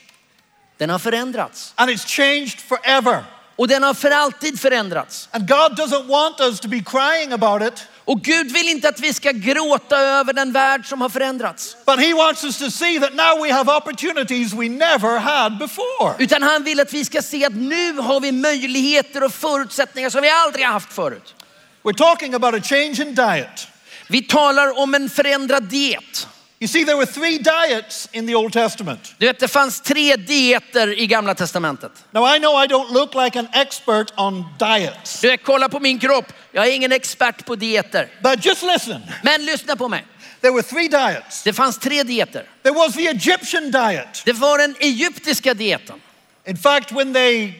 [0.77, 1.73] Den har förändrats.
[1.75, 3.23] And it's changed forever.
[3.55, 5.29] Och den har för alltid förändrats.
[5.31, 8.99] And God doesn't want us to be crying about it, Och Gud vill inte att
[8.99, 11.77] vi ska gråta över den värld som har förändrats.
[11.85, 16.15] but He wants us to see that now we have opportunities we never had before.
[16.19, 20.21] Utan han vill att vi ska se att nu har vi möjligheter och förutsättningar som
[20.21, 21.35] vi aldrig har haft förut.
[21.83, 23.67] We're talking about a change in diet.
[24.07, 26.27] Vi talar om en förändrad diet.
[26.61, 29.15] You see, there were three diets in the Old Testament.
[29.17, 31.91] Du vet, det fanns tre dieter i gamla testamentet.
[32.11, 35.79] Now, I know I don't look like an expert on diets, Du vet, kolla på
[35.79, 36.33] min kropp.
[36.51, 38.07] Jag är ingen expert på dieter.
[38.23, 39.01] but just listen.
[39.23, 40.05] Men lyssna på mig.
[40.41, 41.43] There were three diets.
[41.43, 42.45] Det fanns tre dieter.
[42.63, 44.21] There was the Egyptian diet.
[44.25, 46.01] Det var den egyptiska dieten.
[46.45, 47.53] In fact, when they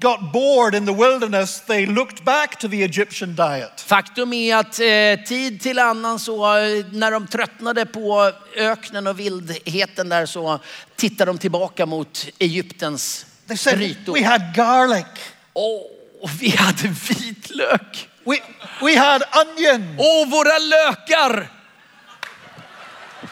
[0.00, 3.80] got bored in the wilderness, they looked back to the Egyptian diet.
[3.80, 9.20] Faktum är att eh, tid till annan så eh, när de tröttnade på öknen och
[9.20, 10.60] vildheten där så
[10.96, 14.12] tittade de tillbaka mot Egyptens They said, grytor.
[14.12, 15.06] We had garlic,
[15.54, 15.82] Åh,
[16.40, 18.08] vi hade vitlök.
[18.24, 18.36] we,
[18.82, 21.50] we had onion, Åh, våra lökar.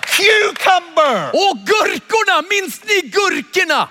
[0.01, 1.31] cucumber.
[1.33, 2.43] Åh, gurkorna.
[2.51, 3.89] Minns ni gurkorna?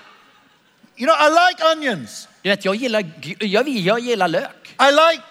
[0.96, 3.04] You know, I like onions, Du vet, jag gillar,
[3.40, 4.74] jag, jag gillar lök.
[4.80, 5.22] I like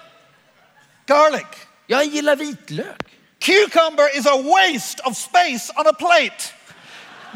[1.08, 1.46] garlic.
[1.88, 3.02] Jag gillar vitlök.
[3.40, 6.44] Cucumber is a waste of space on a plate.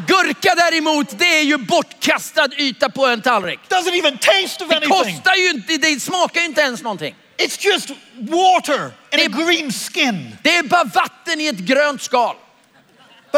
[0.07, 3.59] Gurka däremot, det är ju bortkastad yta på en tallrik.
[3.69, 4.89] Doesn't even taste of Det anything.
[5.15, 7.15] kostar ju inte, det smakar ju inte ens någonting.
[7.37, 10.37] It's just water in a Det- green skin.
[10.43, 12.35] Det är bara vatten i ett grönt skal.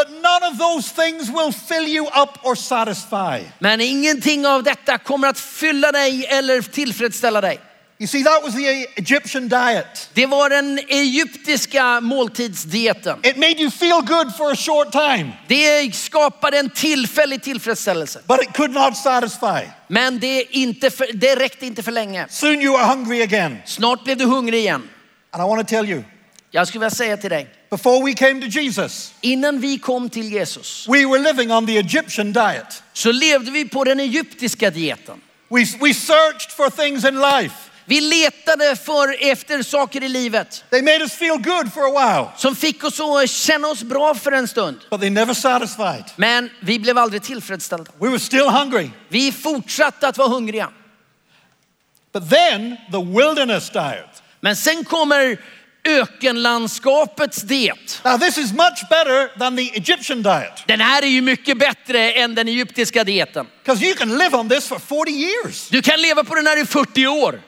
[0.00, 3.44] But none of those things will fill you up or satisfy.
[3.58, 7.60] Men ingenting av detta kommer att fylla dig eller tillfredsställa dig.
[7.98, 10.10] You see, that was the Egyptian diet.
[10.14, 13.18] Det var den egyptiska måltidsdieten.
[13.22, 18.20] It made you feel good for a short time, Det skapade en tillfällig tillfredsställelse.
[18.28, 19.68] but it could not satisfy.
[19.88, 22.26] Men det, inte för, det räckte inte för länge.
[22.30, 23.56] Soon you were hungry again.
[23.66, 24.88] Snart blev du hungrig igen.
[25.30, 26.02] And I want to tell you,
[26.50, 30.32] Jag skulle vilja säga till dig, before we came to Jesus, innan vi kom till
[30.32, 32.82] Jesus we were living on the Egyptian diet.
[32.92, 35.20] så levde vi på den egyptiska dieten.
[35.48, 37.54] We, we searched for things in life.
[37.84, 42.28] Vi letade för efter saker i livet They made us feel good for a while,
[42.36, 44.78] som fick oss att känna oss bra för en stund.
[44.90, 46.04] but they never satisfied.
[46.16, 47.92] Men vi blev aldrig tillfredsställda.
[47.98, 48.90] We were still hungry.
[49.08, 50.70] Vi fortsatte att vara hungriga.
[52.12, 54.22] But then the wilderness diet.
[54.40, 55.38] Men sen kommer
[55.84, 58.00] ökenlandskapets diet.
[58.04, 62.12] Now, this is much better than the Egyptian diet Den här är ju mycket bättre
[62.12, 63.46] än den egyptiska dieten.
[63.64, 65.68] because you can live on this for 40 years.
[65.68, 67.40] Du kan leva på den här i 40 år.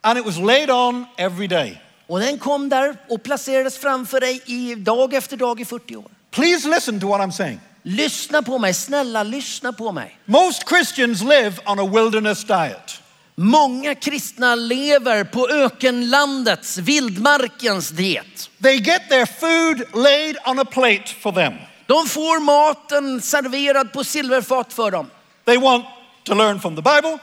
[0.00, 1.82] And it was laid on every day.
[2.06, 6.10] Och den kom där och placerades framför dig i dag efter dag i 40 år.
[6.30, 7.60] Please listen to what I'm saying.
[7.82, 10.18] Lyssna på mig, snälla lyssna på mig.
[10.24, 13.00] Most Christians live on a wilderness diet.
[13.38, 18.50] Många kristna lever på ökenlandets, vildmarkens diet.
[18.62, 21.54] They get their food laid on a plate for them.
[21.86, 25.10] De får maten serverad på silverfat för dem.
[25.44, 25.84] They want
[26.24, 27.18] to learn from the Bible,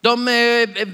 [0.00, 0.88] De eh, eh,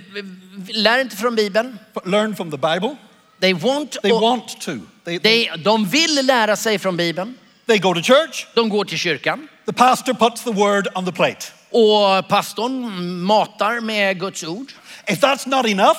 [0.69, 1.79] lär inte från Bibeln.
[2.05, 2.97] learn from the Bible.
[3.41, 4.73] They want, They want to.
[5.05, 7.35] They, they, de, de vill lära sig från Bibeln.
[7.67, 8.47] they go to church.
[8.55, 9.49] De går till kyrkan.
[9.67, 11.47] The pastor puts the word on the plate.
[11.73, 14.73] Och pastorn matar med Guds ord.
[15.07, 15.99] If that's not enough,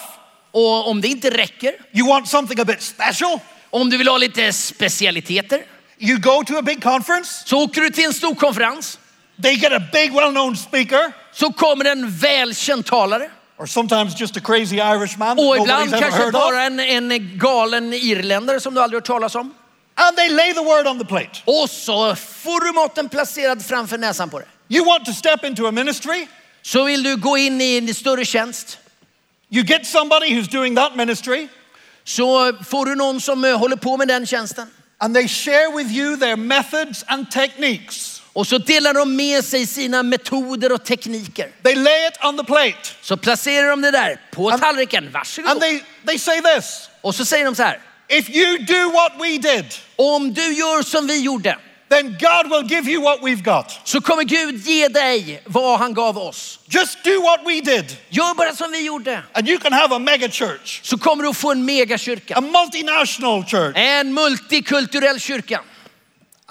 [0.52, 4.18] Och om det inte räcker, you want something a bit special, om du vill ha
[4.18, 5.66] lite specialiteter,
[6.00, 7.44] you go to a big conference.
[7.46, 9.00] så åker du till en stor konferens.
[9.44, 13.30] They get a big, well known speaker, Så kommer en välkänd talare.
[13.58, 18.74] or sometimes just a crazy Irishman Och ibland kanske bara en, en galen irländare som
[18.74, 19.54] du aldrig hört talas om.
[19.96, 21.40] And they lay the word on the plate.
[21.46, 24.48] Och så får du maten placerad framför näsan på dig.
[24.70, 26.28] You want to step into a ministry,
[26.62, 28.78] Så vill du gå in i en större tjänst.
[29.52, 31.48] you get somebody who's doing that ministry,
[32.06, 34.68] Så får du någon som eh, håller på med den tjänsten.
[35.00, 38.22] and they share with you their methods and techniques.
[38.34, 41.52] Och så delar de med sig sina metoder och tekniker.
[41.64, 45.12] They lay it on the plate, Så placerar de det där på And- tallriken.
[45.12, 45.52] Varsågod.
[45.52, 47.80] and they, they say this Och så säger de så här.
[48.10, 51.58] If you do what we did, Om du gör som vi gjorde
[51.94, 53.80] then God will give you what we've got.
[53.84, 56.60] så kommer Gud ge dig vad han gav oss.
[56.68, 60.00] Just do what we did, Gör bara som vi gjorde and you can have a
[60.00, 62.42] mega church, så kommer du få en a megakyrka.
[62.42, 63.78] multinational church.
[63.78, 65.62] En multikulturell kyrka.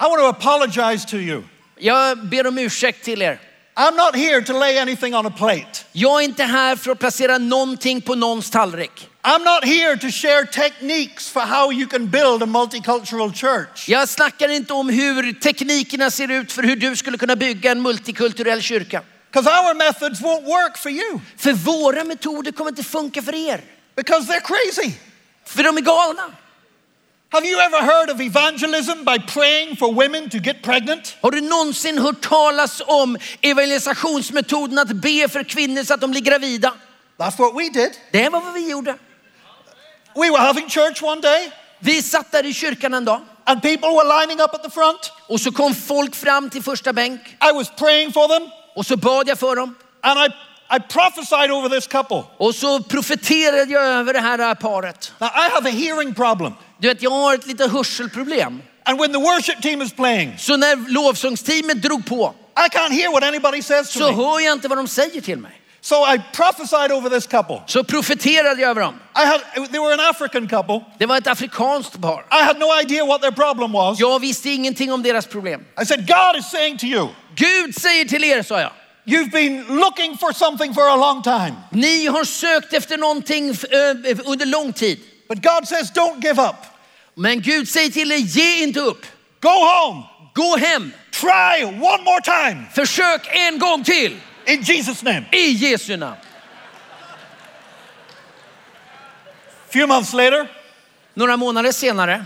[0.01, 1.43] I want to apologize to you.
[1.79, 3.41] Jag ber om ursäkt till er.
[3.75, 5.85] I'm not here to lay anything on a plate.
[5.93, 9.09] Jag är inte här för att placera någonting på någons tallrik.
[9.25, 13.89] I'm not here to share techniques for how you can build a multicultural church.
[13.89, 17.83] Jag snackar inte om hur teknikerna ser ut för hur du skulle kunna bygga en
[17.83, 19.03] multikulturell kyrka.
[19.33, 21.21] Because our methods won't work for you.
[21.37, 23.61] För våra metoder kommer inte funka för er.
[23.97, 24.93] Because they're crazy.
[25.47, 26.33] För de är galna.
[27.31, 31.17] Have you ever heard of evangelism by praying for women to get pregnant?
[31.21, 36.21] Har du någonsin hört talas om evangelisationsmetoden att be för kvinnor så att de blir
[36.21, 36.75] gravida?
[37.19, 37.91] That's what we did.
[38.11, 38.99] Det var vad vi gjorde.
[40.15, 43.89] We were having church one day, Vi satt där i kyrkan en dag and people
[43.89, 45.13] were lining up at the front.
[45.29, 47.21] och så kom folk fram till första bänk
[47.51, 49.75] I was praying for them, och så bad jag för dem.
[50.03, 50.27] and I,
[50.77, 52.23] I prophesied over this couple.
[52.39, 55.13] Och så profeterade jag över det här paret.
[55.19, 58.63] Now, I have a hearing problem, Du vet, jag har ett litet hörselproblem.
[58.85, 62.35] and when the worship team is playing, Så när lovsångsteamet drog på
[62.67, 64.25] I can't hear what anybody says så to me.
[64.25, 65.62] hör jag inte vad de säger till mig.
[65.85, 67.63] So I prophesied over this couple.
[67.67, 68.95] Så profeterade jag över dem.
[69.17, 69.41] I had,
[69.73, 70.85] they were an African couple.
[70.99, 72.25] Det var ett afrikanskt par.
[72.31, 74.01] I had no idea what their problem was.
[74.01, 75.65] Jag visste ingenting om deras problem.
[75.83, 78.71] I said, God is saying to you, Gud säger till er, sa jag.
[79.05, 81.57] you've been looking for something for a long time.
[81.71, 83.49] Ni har sökt efter någonting
[84.25, 85.01] under lång tid.
[85.29, 86.57] But God says, don't give up.
[87.15, 89.07] Men Gud säger till er, ge inte upp.
[89.41, 90.03] Go home.
[90.35, 90.93] Gå hem.
[91.11, 94.17] Try one more time Försök en gång till.
[94.47, 95.27] In Jesus' name.
[95.33, 96.17] I Jesu namn.
[99.69, 100.49] A few months later,
[101.15, 102.25] Några månader senare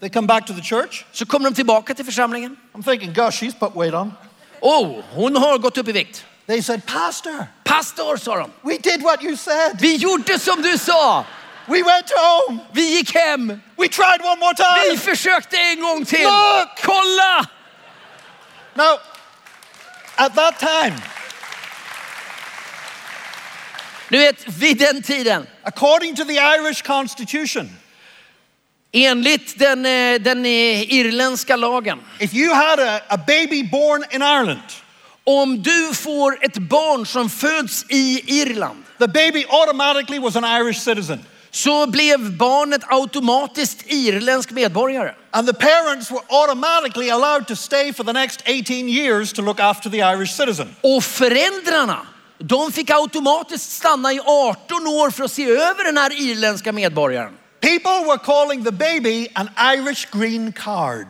[0.00, 1.04] they come back to the church.
[1.12, 2.56] så kommer de tillbaka till församlingen.
[2.74, 4.12] I'm thinking, gosh, she's put weight on.
[4.60, 6.24] Oh, hon har gått upp i vikt.
[6.46, 8.50] They said, Pastor, Pastor, sa de.
[8.62, 9.80] we did what you said.
[9.80, 11.24] Vi gjorde som du sa.
[11.68, 12.60] We went home.
[12.72, 13.62] Vi gick hem.
[13.76, 14.90] We tried one more time.
[14.90, 16.22] Vi försökte en gång till.
[16.22, 16.68] Look!
[16.82, 17.46] Kolla!
[18.74, 18.98] Now,
[20.16, 20.94] at that time,
[24.08, 27.70] Du vet, vid den tiden, according to the Irish constitution,
[28.92, 34.22] enligt den, eh, den eh, irländska lagen, if you had a, a baby born in
[34.22, 34.62] Ireland,
[35.24, 40.78] om du får ett barn som föds i Irland the baby automatically was an Irish
[40.78, 41.24] citizen.
[41.50, 45.14] så blev barnet automatiskt irländsk medborgare.
[45.30, 49.60] And the parents were automatically allowed to stay for the next 18 years to look
[49.60, 50.76] after the Irish citizen.
[50.80, 52.06] Och föräldrarna,
[52.38, 57.32] de fick automatiskt stanna i 18 år för att se över den här irländska medborgaren.
[57.60, 61.06] People were calling the baby an Irish green card.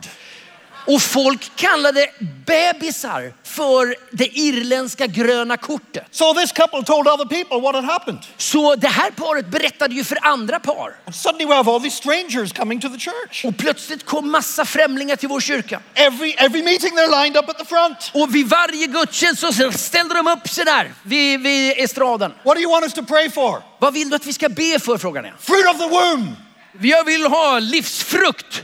[0.89, 2.07] Och folk kallade
[2.45, 6.03] bebisar för det irländska gröna kortet.
[6.11, 8.19] So this couple told other people what had happened.
[8.37, 10.95] Så det här paret berättade ju för andra par.
[11.05, 13.45] And suddenly we have all these strangers coming to the church.
[13.45, 15.81] Och plötsligt kom massa främlingar till vår kyrka.
[15.93, 18.11] Every, every meeting they're lined up at the front.
[18.13, 22.33] Och vid varje gudstjänst så ställde de upp sig där vid, vid estraden.
[22.43, 23.61] What do you want us to pray for?
[23.79, 25.33] Vad vill du att vi ska be för frågan är?
[25.39, 26.35] Fruit of the womb.
[26.81, 28.63] Jag vill ha livsfrukt.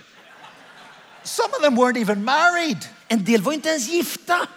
[1.25, 2.77] Some of them weren't even married.
[3.07, 4.47] En del var inte ens gifta.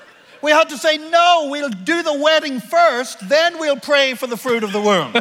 [0.42, 4.36] We had to say, no, we'll do the wedding first, then we'll pray for the
[4.36, 5.12] fruit of the womb.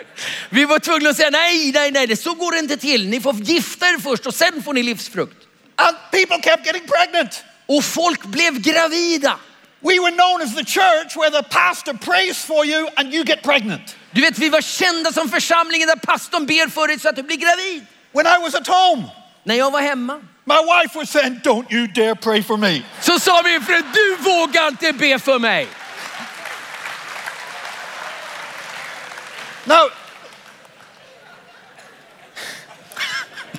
[0.50, 3.08] Vi var tvungna att säga nej, nej, nej, det så går det inte till.
[3.08, 5.46] Ni får gifta er först och sen får ni livsfrukt.
[5.76, 7.44] and people kept getting pregnant.
[7.66, 9.38] Och folk blev gravida.
[9.80, 13.42] We were known as the church where the pastor prays for you and you get
[13.42, 13.96] pregnant.
[14.10, 17.22] Du vet, vi var kända som församlingen där pastorn ber för dig så att du
[17.22, 17.86] blir gravid.
[18.12, 19.02] When I was at home,
[19.44, 22.84] När jag var hemma my wife was saying, don't you dare pray for me.
[23.00, 25.66] så sa min fru, du vågar inte be för mig.
[29.66, 29.88] Now,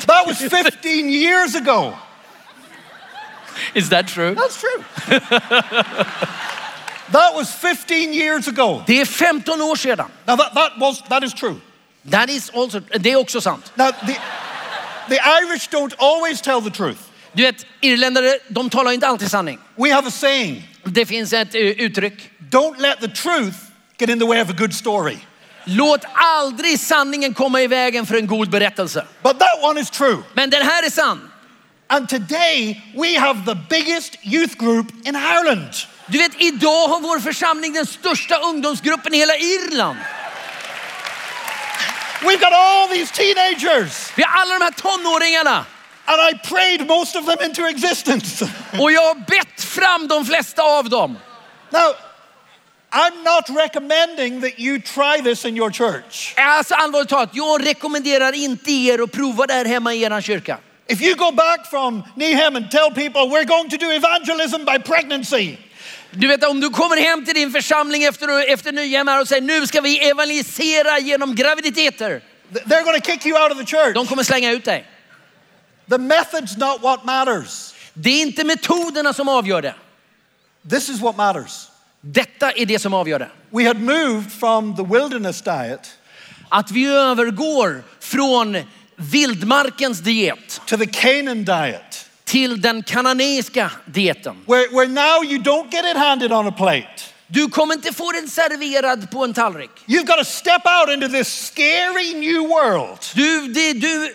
[0.07, 1.93] that was 15 years ago.
[3.75, 4.33] Is that true?
[4.33, 4.83] That's true.
[7.11, 8.83] that was 15 years ago.
[8.87, 10.09] Det är 15 år sedan.
[10.25, 11.59] Now that, that was that is true.
[12.05, 13.71] That is also, det är också sant.
[13.75, 14.17] Now the
[15.09, 16.99] the Irish don't always tell the truth.
[17.33, 19.59] Du vet, irländare, de talar inte alltid sanning.
[19.75, 22.31] We have a saying, Det finns ett eh, uttryck.
[22.49, 23.55] don't let the truth
[23.99, 25.17] get in the way of a good story.
[25.63, 29.05] Låt aldrig sanningen komma i vägen för en god berättelse.
[29.23, 30.17] But that one is true.
[30.33, 31.31] Men den här är sann.
[31.89, 35.69] And today we have the biggest youth group in Ireland.
[36.07, 39.97] Du vet, idag har vår församling den största ungdomsgruppen i hela Irland.
[42.27, 44.11] We've got all these teenagers.
[44.15, 45.65] Vi har alla de här tonåringarna.
[46.05, 48.41] And I prayed most of them into existence.
[48.79, 51.17] Och jag har bett fram de flesta av dem.
[51.71, 51.93] now,
[52.91, 56.33] I'm not recommending that you try this in your church.
[56.37, 60.57] Alltså allvarligt talat, jag rekommenderar inte er att prova det här hemma i er kyrka.
[60.87, 64.79] If you go back from Nehem and tell people we're going to do evangelism by
[64.79, 65.57] pregnancy,
[66.19, 69.67] Du vet om du kommer hem till din församling efter, efter Nyhem och säger nu
[69.67, 72.21] ska vi evangelisera genom graviditeter.
[72.53, 73.93] th- they're going to kick you out of the church.
[73.93, 74.85] De kommer slänga ut dig.
[75.89, 77.73] The method's not what matters.
[77.93, 79.75] Det är inte metoderna som avgör det.
[80.69, 81.67] This is what matters.
[82.01, 83.29] Detta är det som avgör det.
[83.49, 85.97] We had moved from the wilderness diet
[86.49, 88.57] Att vi övergår från
[88.95, 94.35] vildmarkens diet to the Canaan diet, till den kananeiska dieten.
[94.45, 97.03] where, where now you don't get it handed on a plate.
[97.27, 99.69] Du kommer inte få den serverad på en tallrik.
[99.85, 102.99] You've got to step out into this scary new world.
[103.15, 104.13] Du, det, du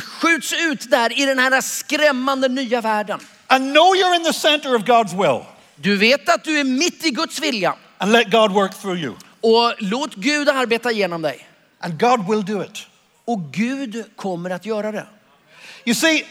[0.00, 3.20] skjuts ut där i den här skrämmande nya världen.
[3.46, 5.44] And know you're in the center of God's will.
[5.76, 9.14] Du vet att du är mitt i Guds vilja And let God work through you.
[9.40, 11.46] och låt Gud arbeta genom dig.
[11.80, 12.86] And God will do it.
[13.24, 15.06] Och Gud kommer att göra det.
[15.84, 16.24] You see,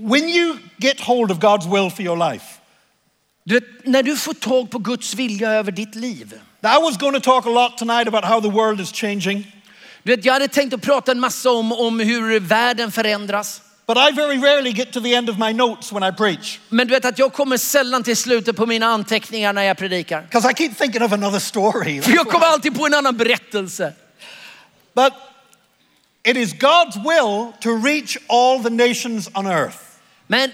[0.00, 2.44] when you get hold of God's will for your life,
[3.44, 6.34] Du vet, när du får tag på Guds vilja över ditt liv.
[6.62, 9.46] now I was going to talk a lot tonight about how the world is changing,
[10.02, 13.62] Du vet, jag hade tänkt att prata en massa om, om hur världen förändras.
[13.86, 16.86] but I very rarely get to the end of my notes when I preach Men
[16.86, 20.22] du vet att jag kommer sällan till slutet på mina anteckningar när jag predikar.
[20.22, 22.02] because I keep thinking of another story.
[22.02, 23.92] För jag kommer alltid på en annan berättelse.
[24.94, 25.12] But
[26.24, 29.76] it is God's will to reach all the nations on earth.
[30.30, 30.50] Men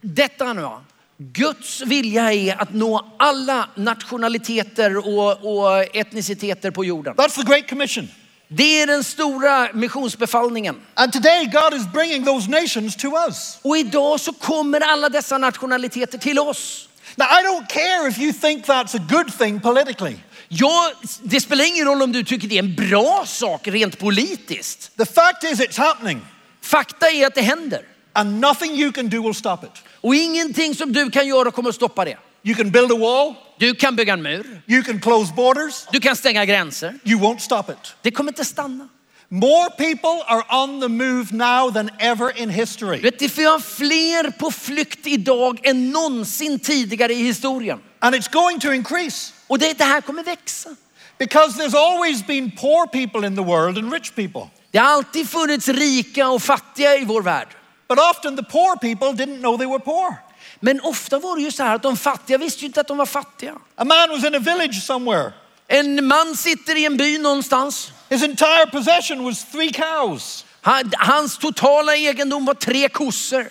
[0.00, 0.84] detta nu, va?
[1.16, 7.14] Guds vilja är att nå alla nationaliteter och, och etniciteter på jorden.
[7.14, 8.08] That's the Great Commission.
[8.48, 10.80] Det är den stora missionsbefallningen.
[10.94, 13.58] And today, God is bringing those nations to us.
[13.62, 16.88] Och idag så kommer alla dessa nationaliteter till oss.
[17.16, 20.16] Now, I don't care if you think that's a good thing politically.
[20.48, 20.92] Ja,
[21.22, 24.96] det spelar ingen roll om du tycker det är en bra sak rent politiskt.
[24.96, 26.26] The fact is, it's happening,
[26.62, 27.82] Fakta är att det händer.
[28.20, 29.82] And nothing you can do will stop it.
[30.00, 32.16] Och ingenting som du kan göra kommer att stoppa det.
[32.42, 36.00] You can build a wall, Du kan bygga en mur, you can close borders, du
[36.00, 36.94] kan stänga gränser.
[37.04, 37.94] you won't stop it.
[38.02, 38.88] Det kommer inte stanna.
[39.30, 43.00] More people are on the move now than ever in history.
[43.00, 47.80] vet, det finns fler på flykt idag än någonsin tidigare i historien.
[47.98, 50.70] And it's going to increase Och det, det här kommer växa.
[51.18, 54.50] because there's always been poor people in the world and rich people.
[54.70, 57.48] Det har alltid funnits rika och fattiga i vår värld.
[57.88, 60.16] But often the poor people didn't know they were poor.
[60.60, 62.96] Men ofta var det ju så här att de fattiga visste ju inte att de
[62.96, 63.54] var fattiga.
[63.76, 65.32] A man was in a village somewhere.
[65.68, 67.92] En man sitter i en by någonstans.
[68.08, 70.44] His entire possession was three cows.
[70.60, 73.46] Han, hans totala egendom var tre kossor.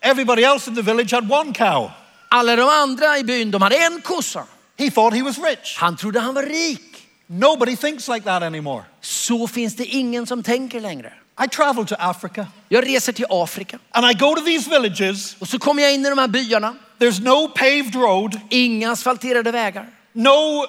[0.00, 1.90] Everybody else in the village had one cow.
[2.28, 4.44] Alla de andra i byn, de hade en kossa.
[4.76, 5.76] He thought he was rich.
[5.78, 7.08] Han trodde han var rik.
[7.26, 8.84] Nobody thinks like that anymore.
[9.00, 11.12] Så finns det ingen som tänker längre.
[11.44, 15.36] I travel to Africa Jag reser till Afrika and I go to these villages.
[15.38, 16.74] och så kommer jag in i de här byarna.
[16.98, 19.86] There's no paved road, Inga asfalterade vägar.
[20.12, 20.66] no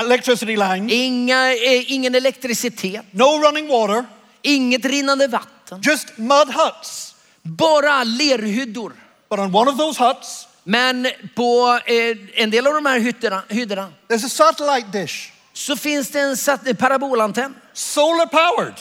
[0.00, 3.02] electricity line, Inga, eh, ingen elektricitet.
[3.10, 4.04] no running water,
[4.42, 5.80] Inget rinnande vatten.
[5.82, 7.14] just mud huts.
[7.42, 8.92] Bara lerhyddor.
[9.30, 13.42] But on one of those huts, Men på eh, en del av de här hytterna,
[13.48, 16.36] hyddorna there's a satellite dish, så finns det en
[16.66, 17.54] eh, parabolantenn.
[17.72, 18.74] solar powered.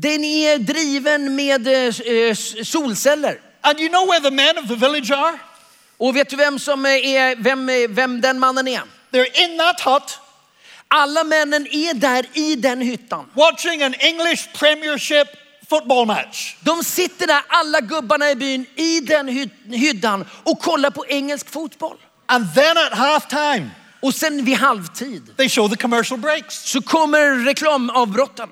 [0.00, 1.72] Den är driven med eh,
[2.30, 3.40] s- solceller.
[3.60, 5.38] And you know where the men of the village are?
[5.98, 8.82] Och vet du vem, som är, vem, vem den mannen är?
[9.12, 10.18] They're in that hut
[10.88, 13.26] Alla männen är där i den hyttan.
[13.34, 15.28] watching an English Premiership
[15.70, 16.56] football match.
[16.60, 21.50] De sitter där, alla gubbarna i byn, i den hy- hyddan och kollar på engelsk
[21.50, 21.96] fotboll.
[22.26, 23.70] And then at halftime,
[24.00, 28.48] Och sen vid halvtid they show the commercial breaks så kommer reklamavbrotten.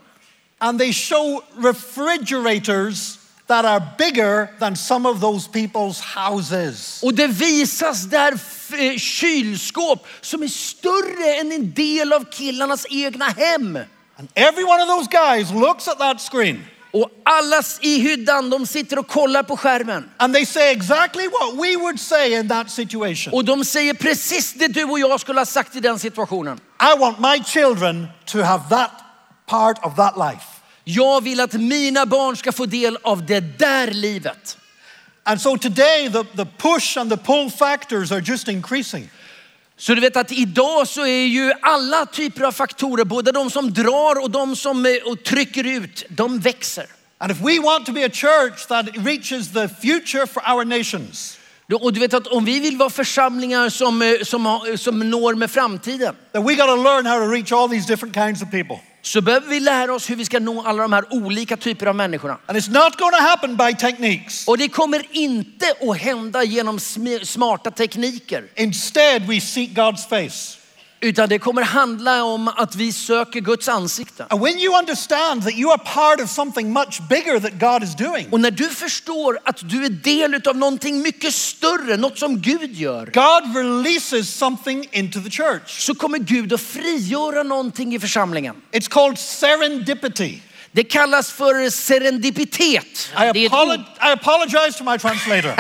[0.61, 7.01] And they show refrigerators that are bigger than some of those people's houses.
[7.03, 8.33] Och det visas där
[8.79, 13.79] eh, kylskåp som är större än en del av killarnas egna hem.
[14.19, 18.67] And every one of those guys looks at that screen Och alla i hyddan, de
[18.67, 20.11] sitter och kollar på skärmen.
[20.19, 23.35] and they say exactly what we would say in that situation.
[23.35, 26.61] Och de säger precis det du och jag skulle ha sagt i den situationen.
[26.81, 28.91] I want my children to have that
[29.47, 30.47] part of that life.
[30.85, 34.59] Jag vill att mina barn ska få del av det där livet.
[35.25, 39.09] And so today, the, the push and the pull factors are just increasing.
[39.77, 43.73] Så du vet att idag så är ju alla typer av faktorer, både de som
[43.73, 46.87] drar och de som eh, och trycker ut, de växer.
[47.19, 51.39] And if we want to be a church that reaches the future for our nations,
[51.73, 55.51] Och du vet att om vi vill vara församlingar som, eh, som, som når med
[55.51, 58.77] framtiden, then we got to learn how to reach all these different kinds of people.
[59.07, 61.95] Så behöver vi lära oss hur vi ska nå alla de här olika typer av
[61.95, 62.39] människorna.
[62.47, 64.49] And it's not going to happen by techniques.
[64.49, 68.45] Och det kommer inte att hända genom sm- smarta tekniker.
[68.55, 70.59] Instead, we seek God's face.
[71.01, 74.27] Utan det kommer handla om att vi söker Guds ansikte.
[74.31, 77.97] And when you understand that you are part of something much bigger that God is
[77.97, 82.41] doing, Och när du förstår att du är del av någonting mycket större, något som
[82.41, 85.81] Gud gör, God releases something into the church.
[85.81, 88.57] så kommer Gud att frigöra någonting i församlingen.
[88.73, 90.41] It's called serendipity.
[90.73, 93.11] Det kallas för serendipitet.
[93.15, 95.53] I, apolo- I apologize to my translator.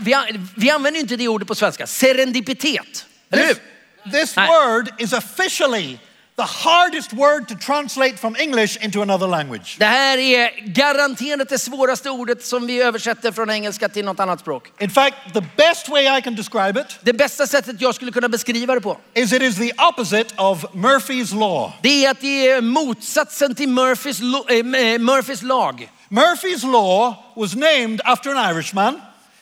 [0.60, 1.86] vi, använder inte det ordet på svenska.
[1.86, 3.06] Serendipitet.
[3.30, 3.56] Eller hur?
[4.12, 4.48] This, Nej.
[4.48, 5.98] word is officially
[6.36, 9.76] the hardest word to translate from English into another language.
[9.78, 14.40] Det här är garanterat det svåraste ordet som vi översätter från engelska till något annat
[14.40, 14.68] språk.
[14.78, 18.28] In fact, the best way I can describe it Det bästa sättet jag skulle kunna
[18.28, 21.72] beskriva det på, is it is the opposite of Murphy's Law.
[21.82, 24.62] det är att det är motsatsen till Murphys, lo- eh,
[24.98, 25.90] Murphys lag.
[26.08, 29.00] Murphy's Law was named after an Irishman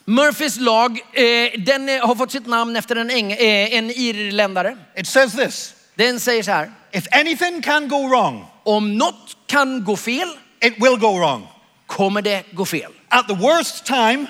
[0.09, 4.77] Murphys lag, eh, den eh, har fått sitt namn efter en, eng, eh, en irländare.
[4.97, 9.85] It says this Den säger så här, If anything can go wrong, om något kan
[9.85, 10.29] gå fel,
[10.61, 11.47] it will go wrong.
[11.87, 12.93] kommer det gå fel.
[13.09, 14.27] At the worst time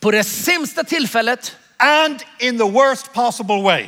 [0.00, 3.86] På det sämsta tillfället, and in the worst possible way.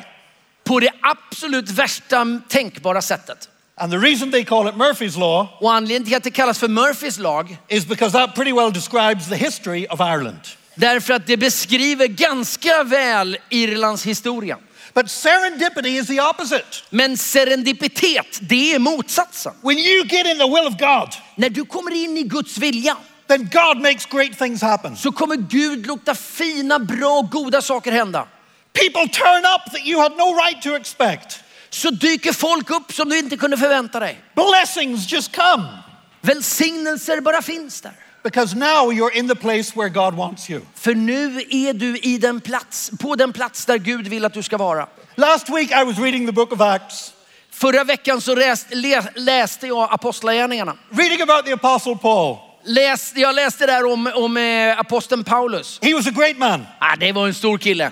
[0.64, 3.48] på det absolut värsta tänkbara sättet.
[3.76, 6.68] And the reason they call it Murphy's Law Och anledningen till att det kallas för
[6.68, 10.40] Murphys lag, is because that pretty well describes the history of Ireland.
[10.74, 14.58] Därför att det beskriver ganska väl Irlands historia.
[14.94, 16.64] But serendipity is the opposite.
[16.90, 19.52] Men serendipitet, det är motsatsen.
[19.62, 22.96] When you get in the will of God, När du kommer in i Guds vilja
[23.26, 24.96] then God makes great things happen.
[24.96, 28.26] så kommer Gud låta fina, bra, goda saker hända.
[28.72, 31.40] People turn up that you had no right to expect.
[31.70, 34.20] Så dyker folk upp som du inte kunde förvänta dig.
[34.34, 35.82] Blessings just come
[36.22, 37.92] Välsignelser bara finns där.
[38.22, 40.60] Because now you're in the place where God wants you.
[40.74, 44.42] För nu är du i den plats, på den plats där Gud vill att du
[44.42, 44.86] ska vara.
[45.14, 47.12] Last week I was reading the book of Acts,
[47.50, 50.76] Förra veckan så läst, lä, läste jag Apostlagärningarna.
[50.90, 52.36] reading about the Apostle Paul.
[52.64, 55.78] Läs, jag läste där om, om eh, aposteln Paulus.
[55.82, 57.90] He was a great man, Ah, det var en stor kille.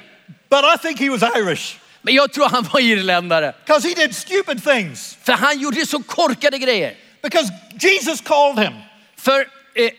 [0.50, 3.54] but I think he was Irish Men jag tror han var irländare.
[3.66, 5.16] because he did stupid things.
[5.22, 6.94] För han gjorde så korkade grejer.
[7.22, 8.72] Because Jesus called him.
[9.16, 9.40] För,
[9.74, 9.90] eh,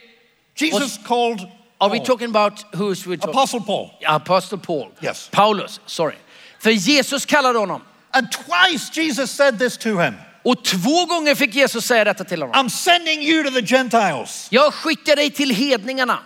[0.66, 1.48] Jesus called
[1.80, 3.30] are we talking about who's we talking?
[3.30, 3.92] Apostle Paul.
[4.08, 4.92] Apostle Paul.
[5.02, 5.30] Yes.
[5.32, 6.16] Paulus, sorry.
[6.60, 7.82] För Jesus kallade honom.
[8.12, 12.42] And twice Jesus said this to him Och två gånger fick Jesus säga detta till
[12.42, 12.56] honom.
[12.56, 14.48] I'm sending you to the Gentiles.
[14.50, 16.20] Jag skickar dig till hedningarna.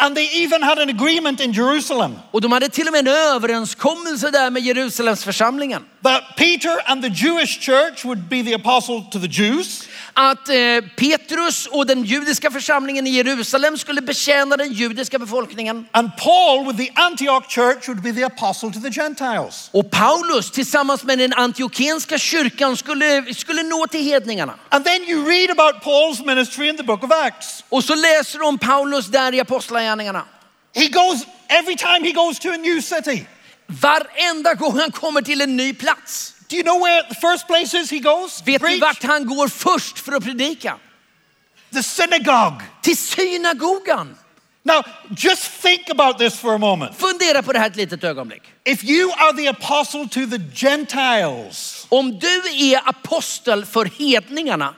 [0.00, 3.14] And they even had an agreement in Jerusalem Och de hade till och med en
[3.14, 5.84] överenskommelse där med Jerusalems församlingen.
[6.02, 9.88] that Peter and the Jewish church would be the apostle to the Jews,
[10.20, 10.56] Att eh,
[10.96, 15.88] Petrus och den judiska församlingen i Jerusalem skulle betjäna den judiska befolkningen.
[15.92, 19.70] and Paul with the Antioch church would be the apostle to the Gentiles.
[19.72, 24.54] Och Paulus tillsammans med den antiokenska kyrkan skulle, skulle nå till hedningarna.
[24.68, 27.64] And then you read about Paul's ministry in the book of Acts.
[27.68, 30.24] Och så läser de om Paulus där i Apostlagärningarna.
[30.74, 33.26] He goes, every time he goes to a new city,
[33.66, 36.34] Varenda gång han kommer till en ny plats.
[36.48, 38.40] Do you know where the first place is he goes?
[38.40, 38.80] Vet ni Preach?
[38.80, 40.78] vart han går först för att predika?
[41.72, 42.62] The synagogue.
[42.82, 44.16] Till synagogan.
[44.62, 44.82] Now,
[45.16, 46.96] just think about this for a moment.
[46.96, 48.42] Fundera på det här ett litet ögonblick.
[48.64, 52.42] If you are the apostle to the Gentiles, Om du
[52.72, 54.74] är apostel för hedningarna,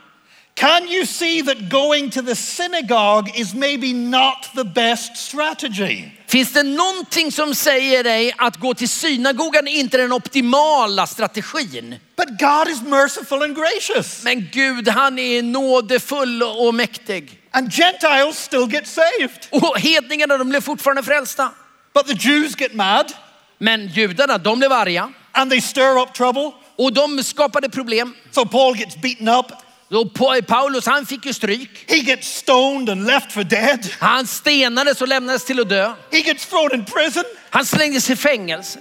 [0.60, 6.12] can you see that going to the synagogue is maybe not the best strategy?
[6.26, 11.96] finns det någonting som säger dig att gå till synagogan är inte den optimala strategin?
[12.16, 14.24] But God is merciful and gracious.
[14.24, 17.40] Men Gud, han är nådefull och mäktig.
[17.50, 19.46] And Gentiles still get saved.
[19.50, 21.50] Och hedningarna, de blev fortfarande frälsta.
[21.94, 23.12] But the Jews get mad
[23.58, 26.52] Men judarna, de blev arga and they stir up trouble.
[26.76, 28.14] och de skapade problem.
[28.30, 29.46] So Paul gets beaten up.
[29.90, 31.84] Och Pa- Paulus, han fick ju stryk.
[31.90, 33.86] He gets stoned and left for dead.
[34.00, 35.94] Han stenades och lämnades till att dö.
[36.10, 37.24] He gets thrown in prison.
[37.50, 38.78] Han slängdes i fängelse.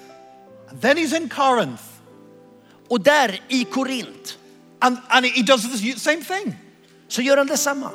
[0.71, 1.83] And then he's in Corinth.
[2.89, 4.37] Och där i Korint
[4.81, 6.55] And, and he does the same thing.
[7.07, 7.91] så gör han detsamma.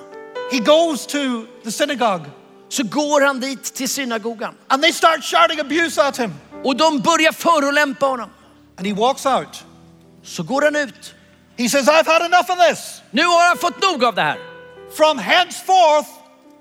[0.53, 1.19] He goes to
[1.65, 2.25] the synagogue
[2.69, 6.35] Så går han dit till synagogan and they start shouting abuse at him.
[6.65, 8.31] och de börjar förolämpa honom.
[8.77, 9.65] And he walks out.
[10.23, 11.14] Så går han ut.
[11.57, 13.03] He says, I've had enough of this.
[13.11, 14.39] Nu har jag fått nog av det här.
[14.97, 16.09] From henceforth,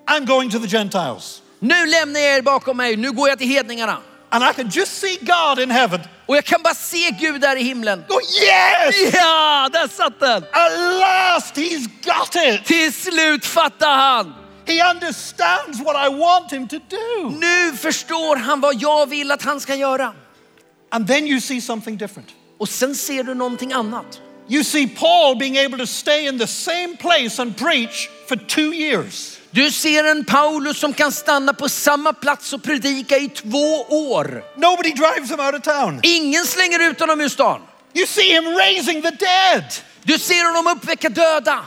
[0.07, 1.41] I'm going to the Gentiles.
[1.59, 2.95] Nu lämnar jag er bakom mig.
[2.97, 3.97] Nu går jag till hedningarna.
[4.29, 7.55] And I can just see God in heaven Och jag kan bara se Gud där
[7.55, 8.03] i himlen.
[8.07, 9.13] go, Yes!
[9.13, 10.43] Ja, där satt den!
[10.51, 12.65] At last, he's got it.
[12.65, 14.33] Till slut fattar han.
[14.65, 17.29] He understands what I want him to do.
[17.29, 20.13] Nu förstår han vad jag vill att han ska göra.
[20.91, 22.29] And then you see something different.
[22.59, 24.19] Och sen ser du någonting annat.
[24.47, 28.73] You see Paul being able to stay in the same place and preach for two
[28.73, 29.39] years.
[29.51, 34.43] Du ser en Paulus som kan stanna på samma plats och predika i två år.
[34.57, 35.99] Nobody drives him out of town.
[36.03, 37.61] Ingen slänger ut honom ur stan.
[37.93, 39.63] You see him raising the dead
[40.03, 41.59] Du ser honom uppväcka döda.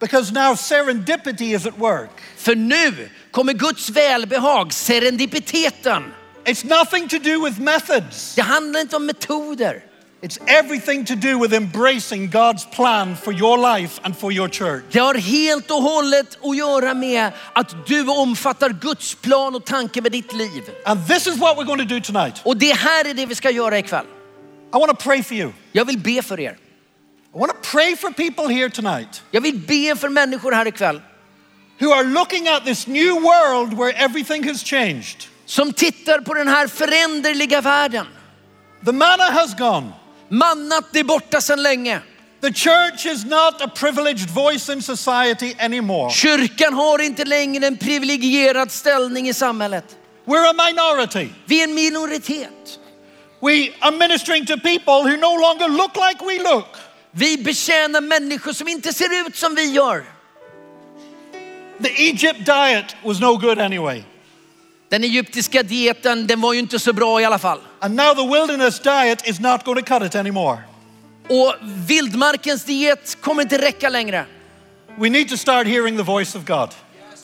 [0.00, 2.10] because now serendipity is at work.
[2.36, 6.02] För nu kommer Guds välbehag, serendipiteten.
[6.44, 8.34] It's nothing to do with methods.
[8.34, 9.82] Det handlar inte om metoder.
[10.24, 14.84] It's everything to do with embracing God's plan for your life and for your church.
[14.90, 20.00] Det har helt och hållet att göra med att du omfattar Guds plan och tanke
[20.00, 20.62] med ditt liv.
[20.84, 22.40] And this is what we're going to do tonight.
[22.44, 24.04] Och det här är det vi ska göra ikväll.
[24.74, 25.52] I want to pray for you.
[25.72, 26.56] Jag vill be för er.
[27.34, 31.00] I want to pray for people here tonight Jag vill be för människor här ikväll
[31.80, 35.28] who are looking at this new world where everything has changed.
[35.46, 38.06] som tittar på den här föränderliga världen.
[38.84, 39.92] The manna has gone.
[40.34, 42.00] Mannat är borta sedan länge.
[42.40, 46.10] The church is not a privileged voice in society anymore.
[46.10, 49.84] Kyrkan har inte längre en privilegierad ställning i samhället.
[50.24, 51.28] We're a minority.
[51.46, 52.78] Vi är en minoritet.
[53.40, 56.76] We are ministering to people who no longer look like we look.
[57.10, 60.04] Vi betjänar människor som inte ser ut som vi gör.
[61.82, 64.04] The Egypt diet was no good anyway.
[64.94, 67.58] Den egyptiska dieten, den var ju inte så bra i alla fall.
[67.80, 70.58] And now the wilderness diet is not going to cut it anymore.
[71.28, 71.54] Och
[71.88, 74.24] vildmarkens diet kommer inte räcka längre.
[74.98, 76.68] We need to start hearing the voice of God.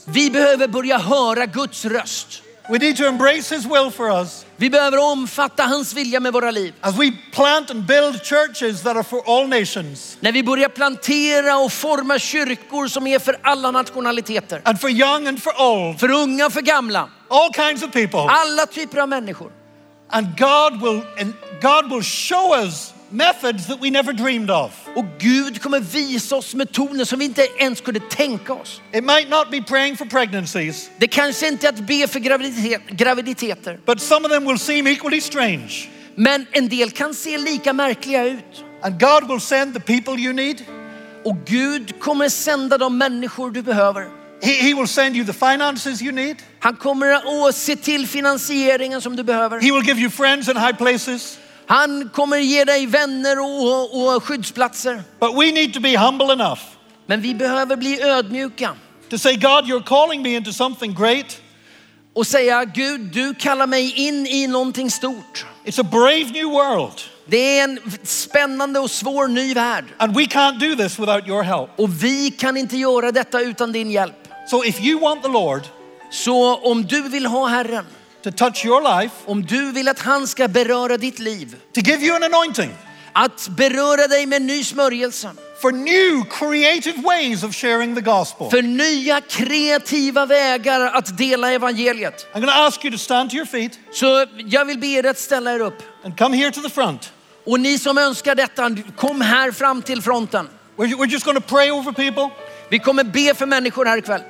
[0.07, 2.43] Vi behöver börja höra Guds röst.
[2.69, 6.51] We need to embrace His will for us Vi behöver omfatta hans vilja med våra
[6.51, 6.75] liv.
[6.81, 11.57] as we plant and build churches that are for all nations När vi börjar plantera
[11.57, 14.63] och forma kyrkor som är för alla nationaliteter.
[14.65, 17.09] and for young and for old, För unga och för gamla.
[17.31, 18.19] All kinds of people.
[18.29, 19.51] Alla typer av människor.
[20.09, 24.89] And God will, and God will show us methods that we never dreamed of.
[24.97, 28.81] Och Gud kommer visa oss metoder som vi inte ens kunde tänka oss.
[28.93, 32.81] It might not be praying for pregnancies, Det kanske inte är att be för graviditet,
[32.91, 33.79] graviditeter.
[33.87, 35.89] but some of them will seem equally strange.
[36.15, 38.65] Men en del kan se lika märkliga ut.
[38.83, 40.63] And God will send the people you need.
[41.25, 44.20] Och Gud kommer sända de människor du behöver.
[44.43, 46.37] He, he will send you the finances you need.
[46.61, 49.61] Han kommer att se till finansieringen som du behöver.
[49.61, 51.39] He will give you friends in high places.
[51.67, 55.03] Han kommer ge dig vänner och, och skyddsplatser.
[55.21, 56.61] But we need to be humble enough
[57.07, 58.75] Men vi behöver bli ödmjuka
[59.11, 61.41] to say, God, you're calling me into something great.
[62.15, 65.47] och säga Gud, du kallar mig in i någonting stort.
[65.65, 67.01] It's a brave new world.
[67.27, 69.85] Det är en spännande och svår ny värld.
[69.99, 71.71] And we can't do this without your help.
[71.77, 74.29] Och vi kan inte göra detta utan din hjälp.
[74.47, 75.63] So if you want the Lord
[76.11, 77.87] Så om du vill ha Herren,
[78.23, 82.03] to touch your life, om du vill att han ska beröra ditt liv, to give
[82.07, 82.71] you an anointing
[83.13, 85.31] att beröra dig med ny smörjelse,
[85.63, 92.27] for new creative ways of sharing the gospel, för nya kreativa vägar att dela evangeliet.
[92.33, 95.07] I'm going to ask you to stand to your feet Så jag vill be er
[95.07, 95.83] att ställa er upp.
[96.05, 97.13] and come here to the front.
[97.47, 100.49] Och ni som önskar detta, kom här fram till fronten.
[100.77, 102.31] We're, we're just going to pray over people.
[102.71, 104.23] Vi kommer be för människor här ikväll.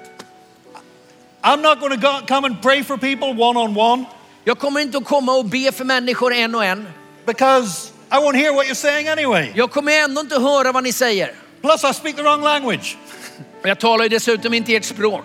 [1.42, 4.04] I'm not going to come and pray for people one on one
[4.44, 6.88] Jag kommer inte att komma och be för människor en och en.
[7.26, 9.52] because I won't hear what you're saying anyway.
[9.54, 11.34] Jag kommer ändå inte höra vad ni säger.
[11.62, 12.96] Plus, I speak the wrong language.
[13.62, 15.24] Jag talar ju dessutom inte ert språk.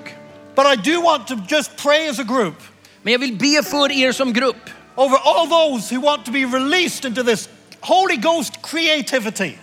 [0.55, 2.55] But I do want to just pray as a group
[3.01, 4.69] Men jag vill be för er som grupp.
[4.95, 7.49] over all those who want to be released into this
[7.81, 9.57] Holy Ghost creativity.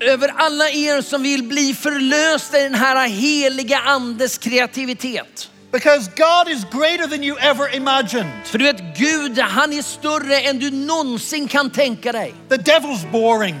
[0.00, 5.50] Över alla er som vill bli förlösta i den här heliga andes kreativitet.
[5.72, 8.30] Because God is greater than you ever imagined.
[8.44, 12.34] För du vet, Gud, han är större än du någonsin kan tänka dig.
[12.48, 13.56] The devil's boring.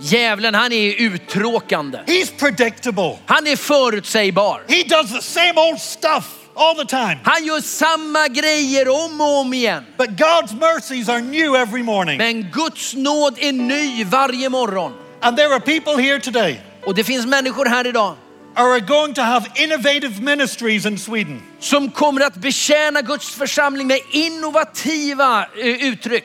[0.00, 1.98] Djävulen, han är uttråkande.
[2.06, 3.18] He's predictable.
[3.26, 4.62] Han är förutsägbar.
[4.68, 7.18] He does the same old stuff all the time.
[7.24, 9.84] Han gör samma grejer om och om igen.
[9.98, 12.18] But God's mercies are new every morning.
[12.18, 14.92] Men Guds nåd är ny varje morgon.
[15.22, 18.16] And there are people here today Och det finns människor här idag
[18.54, 21.42] are going to have innovative ministries in Sweden.
[21.60, 26.24] som kommer att betjäna Guds församling med innovativa eh, uttryck.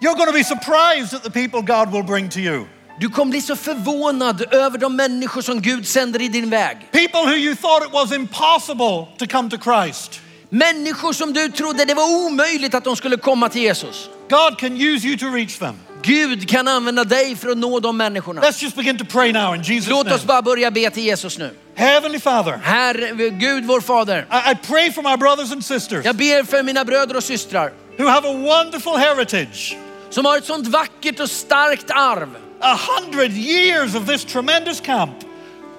[0.00, 2.64] You're going to be surprised at the people God will bring to you.
[3.00, 6.76] Du kommer bli så förvånad över de människor som Gud sänder i din väg.
[6.92, 10.20] People who you thought it was impossible to come to Christ.
[10.48, 14.08] Människor som du trodde det var omöjligt att de skulle komma till Jesus.
[14.30, 15.74] God can use you to reach them.
[16.06, 18.40] Gud kan använda dig för att nå de människorna.
[18.40, 20.26] Let's just begin to pray now in Jesus' Låt oss name.
[20.26, 21.50] bara börja be till Jesus nu.
[21.74, 24.26] Heavenly Father, Herre, Gud vår Fader.
[24.30, 27.72] I, I pray for my brothers and sisters Jag ber för mina bröder och systrar
[27.98, 29.76] who have a wonderful heritage,
[30.10, 32.28] som har ett sånt vackert och starkt arv.
[32.60, 35.10] a hundred years of this tremendous camp.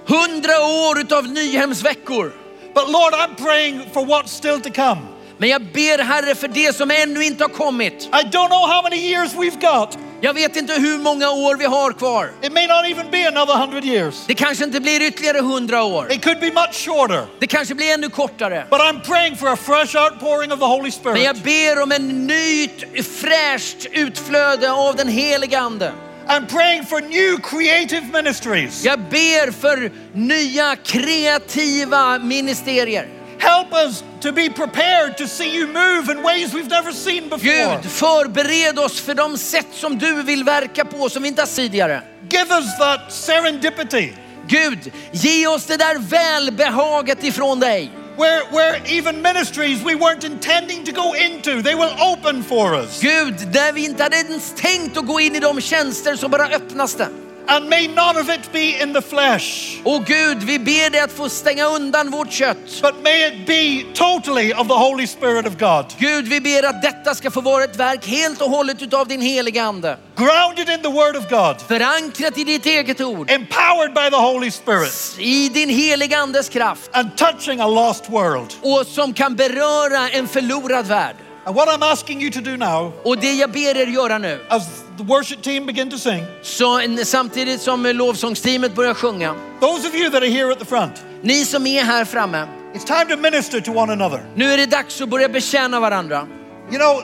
[0.07, 2.31] Hundra år utav Nyhemsveckor.
[2.73, 5.01] But Lord, I'm praying for what's still to come.
[5.37, 7.93] Men jag ber Herre för det som ännu inte har kommit.
[7.93, 9.97] I don't know how many years we've got.
[10.25, 12.31] Jag vet inte hur många år vi har kvar.
[12.41, 14.23] It may not even be another hundred years.
[14.27, 16.11] Det kanske inte blir ytterligare hundra år.
[16.11, 17.25] It could be much shorter.
[17.39, 18.65] Det kanske blir ännu kortare.
[18.69, 21.75] But I'm praying for a fresh outpouring of the Holy Men jag Spirit.
[21.75, 25.91] ber om en nytt fräscht utflöde av den heliga Ande.
[26.27, 28.85] I'm praying for new creative ministries.
[28.85, 33.07] Jag ber för nya kreativa ministerier.
[33.37, 37.79] Help us to be prepared to see you move in ways we've never seen before.
[37.81, 41.47] Gud, förbered oss för de sätt som du vill verka på som vi inte har
[41.47, 42.01] sett tidigare.
[42.29, 44.13] Give us that serendipity
[44.47, 47.91] Gud, ge oss det där välbehaget ifrån dig.
[48.17, 53.01] where, where even ministries we weren't intending to go into, they will open for us.
[53.01, 56.47] Gud, där vi inte hade ens tänkt att gå in i de tjänster så bara
[56.47, 57.09] öppnas det.
[57.47, 61.11] And may none of it be in the flesh, Och Gud, vi ber dig att
[61.11, 62.81] få stänga undan vårt kött.
[62.81, 65.85] but may it be totally of the Holy Spirit of God.
[65.97, 69.21] Gud, vi ber att detta ska få vara ett verk helt och hållet utav din
[69.21, 69.97] heliga Ande.
[70.15, 73.31] Grounded in the Word of God, Förankrat i ditt eget ord.
[73.31, 76.89] empowered by the Holy Spirit, I din heliga Andes kraft.
[76.93, 78.53] and touching a lost world.
[78.61, 81.15] Och som kan beröra en förlorad värld.
[81.47, 84.39] And what I'm asking you to do now, Och det jag ber er göra nu.
[84.49, 84.63] as
[84.97, 89.35] the worship team begin to sing, Så samtidigt som lovsångsteamet börjar sjunga.
[89.61, 92.47] those of you that are here at the front, Ni som är här framme.
[92.73, 94.21] it's time to minister to one another.
[94.35, 96.27] Nu är det dags att börja betjäna varandra.
[96.71, 97.03] You know,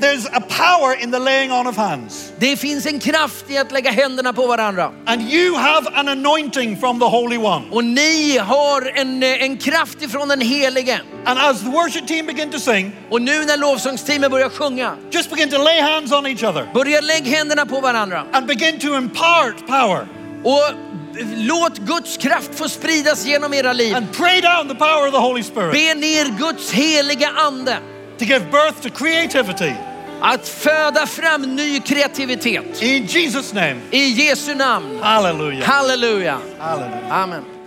[0.00, 2.32] there's a power in the laying on of hands.
[2.38, 4.92] Det finns en kraft i att lägga händerna på varandra.
[5.06, 7.64] And you have an anointing from the Holy One.
[7.70, 11.00] Och ni har en, en kraft ifrån den helige.
[11.24, 15.30] And as the worship team begin to sing, Och nu när lovsångsteamet börjar sjunga, just
[15.30, 18.24] begin to lay hands on each other börja lägg händerna på varandra.
[18.32, 20.06] and begin to impart power
[20.44, 20.70] Och
[21.36, 23.96] låt Guds kraft få spridas genom era liv.
[23.96, 27.78] and pray down the power of the Holy Spirit Be ner Guds heliga ande.
[28.18, 29.72] to give birth to creativity.
[30.20, 32.82] Att föda fram ny kreativitet.
[32.82, 34.98] In Jesus' name, I Jesu namn.
[35.02, 35.66] hallelujah.
[35.66, 36.38] Halleluja.
[36.58, 37.12] Hallelujah.
[37.22, 37.57] Amen.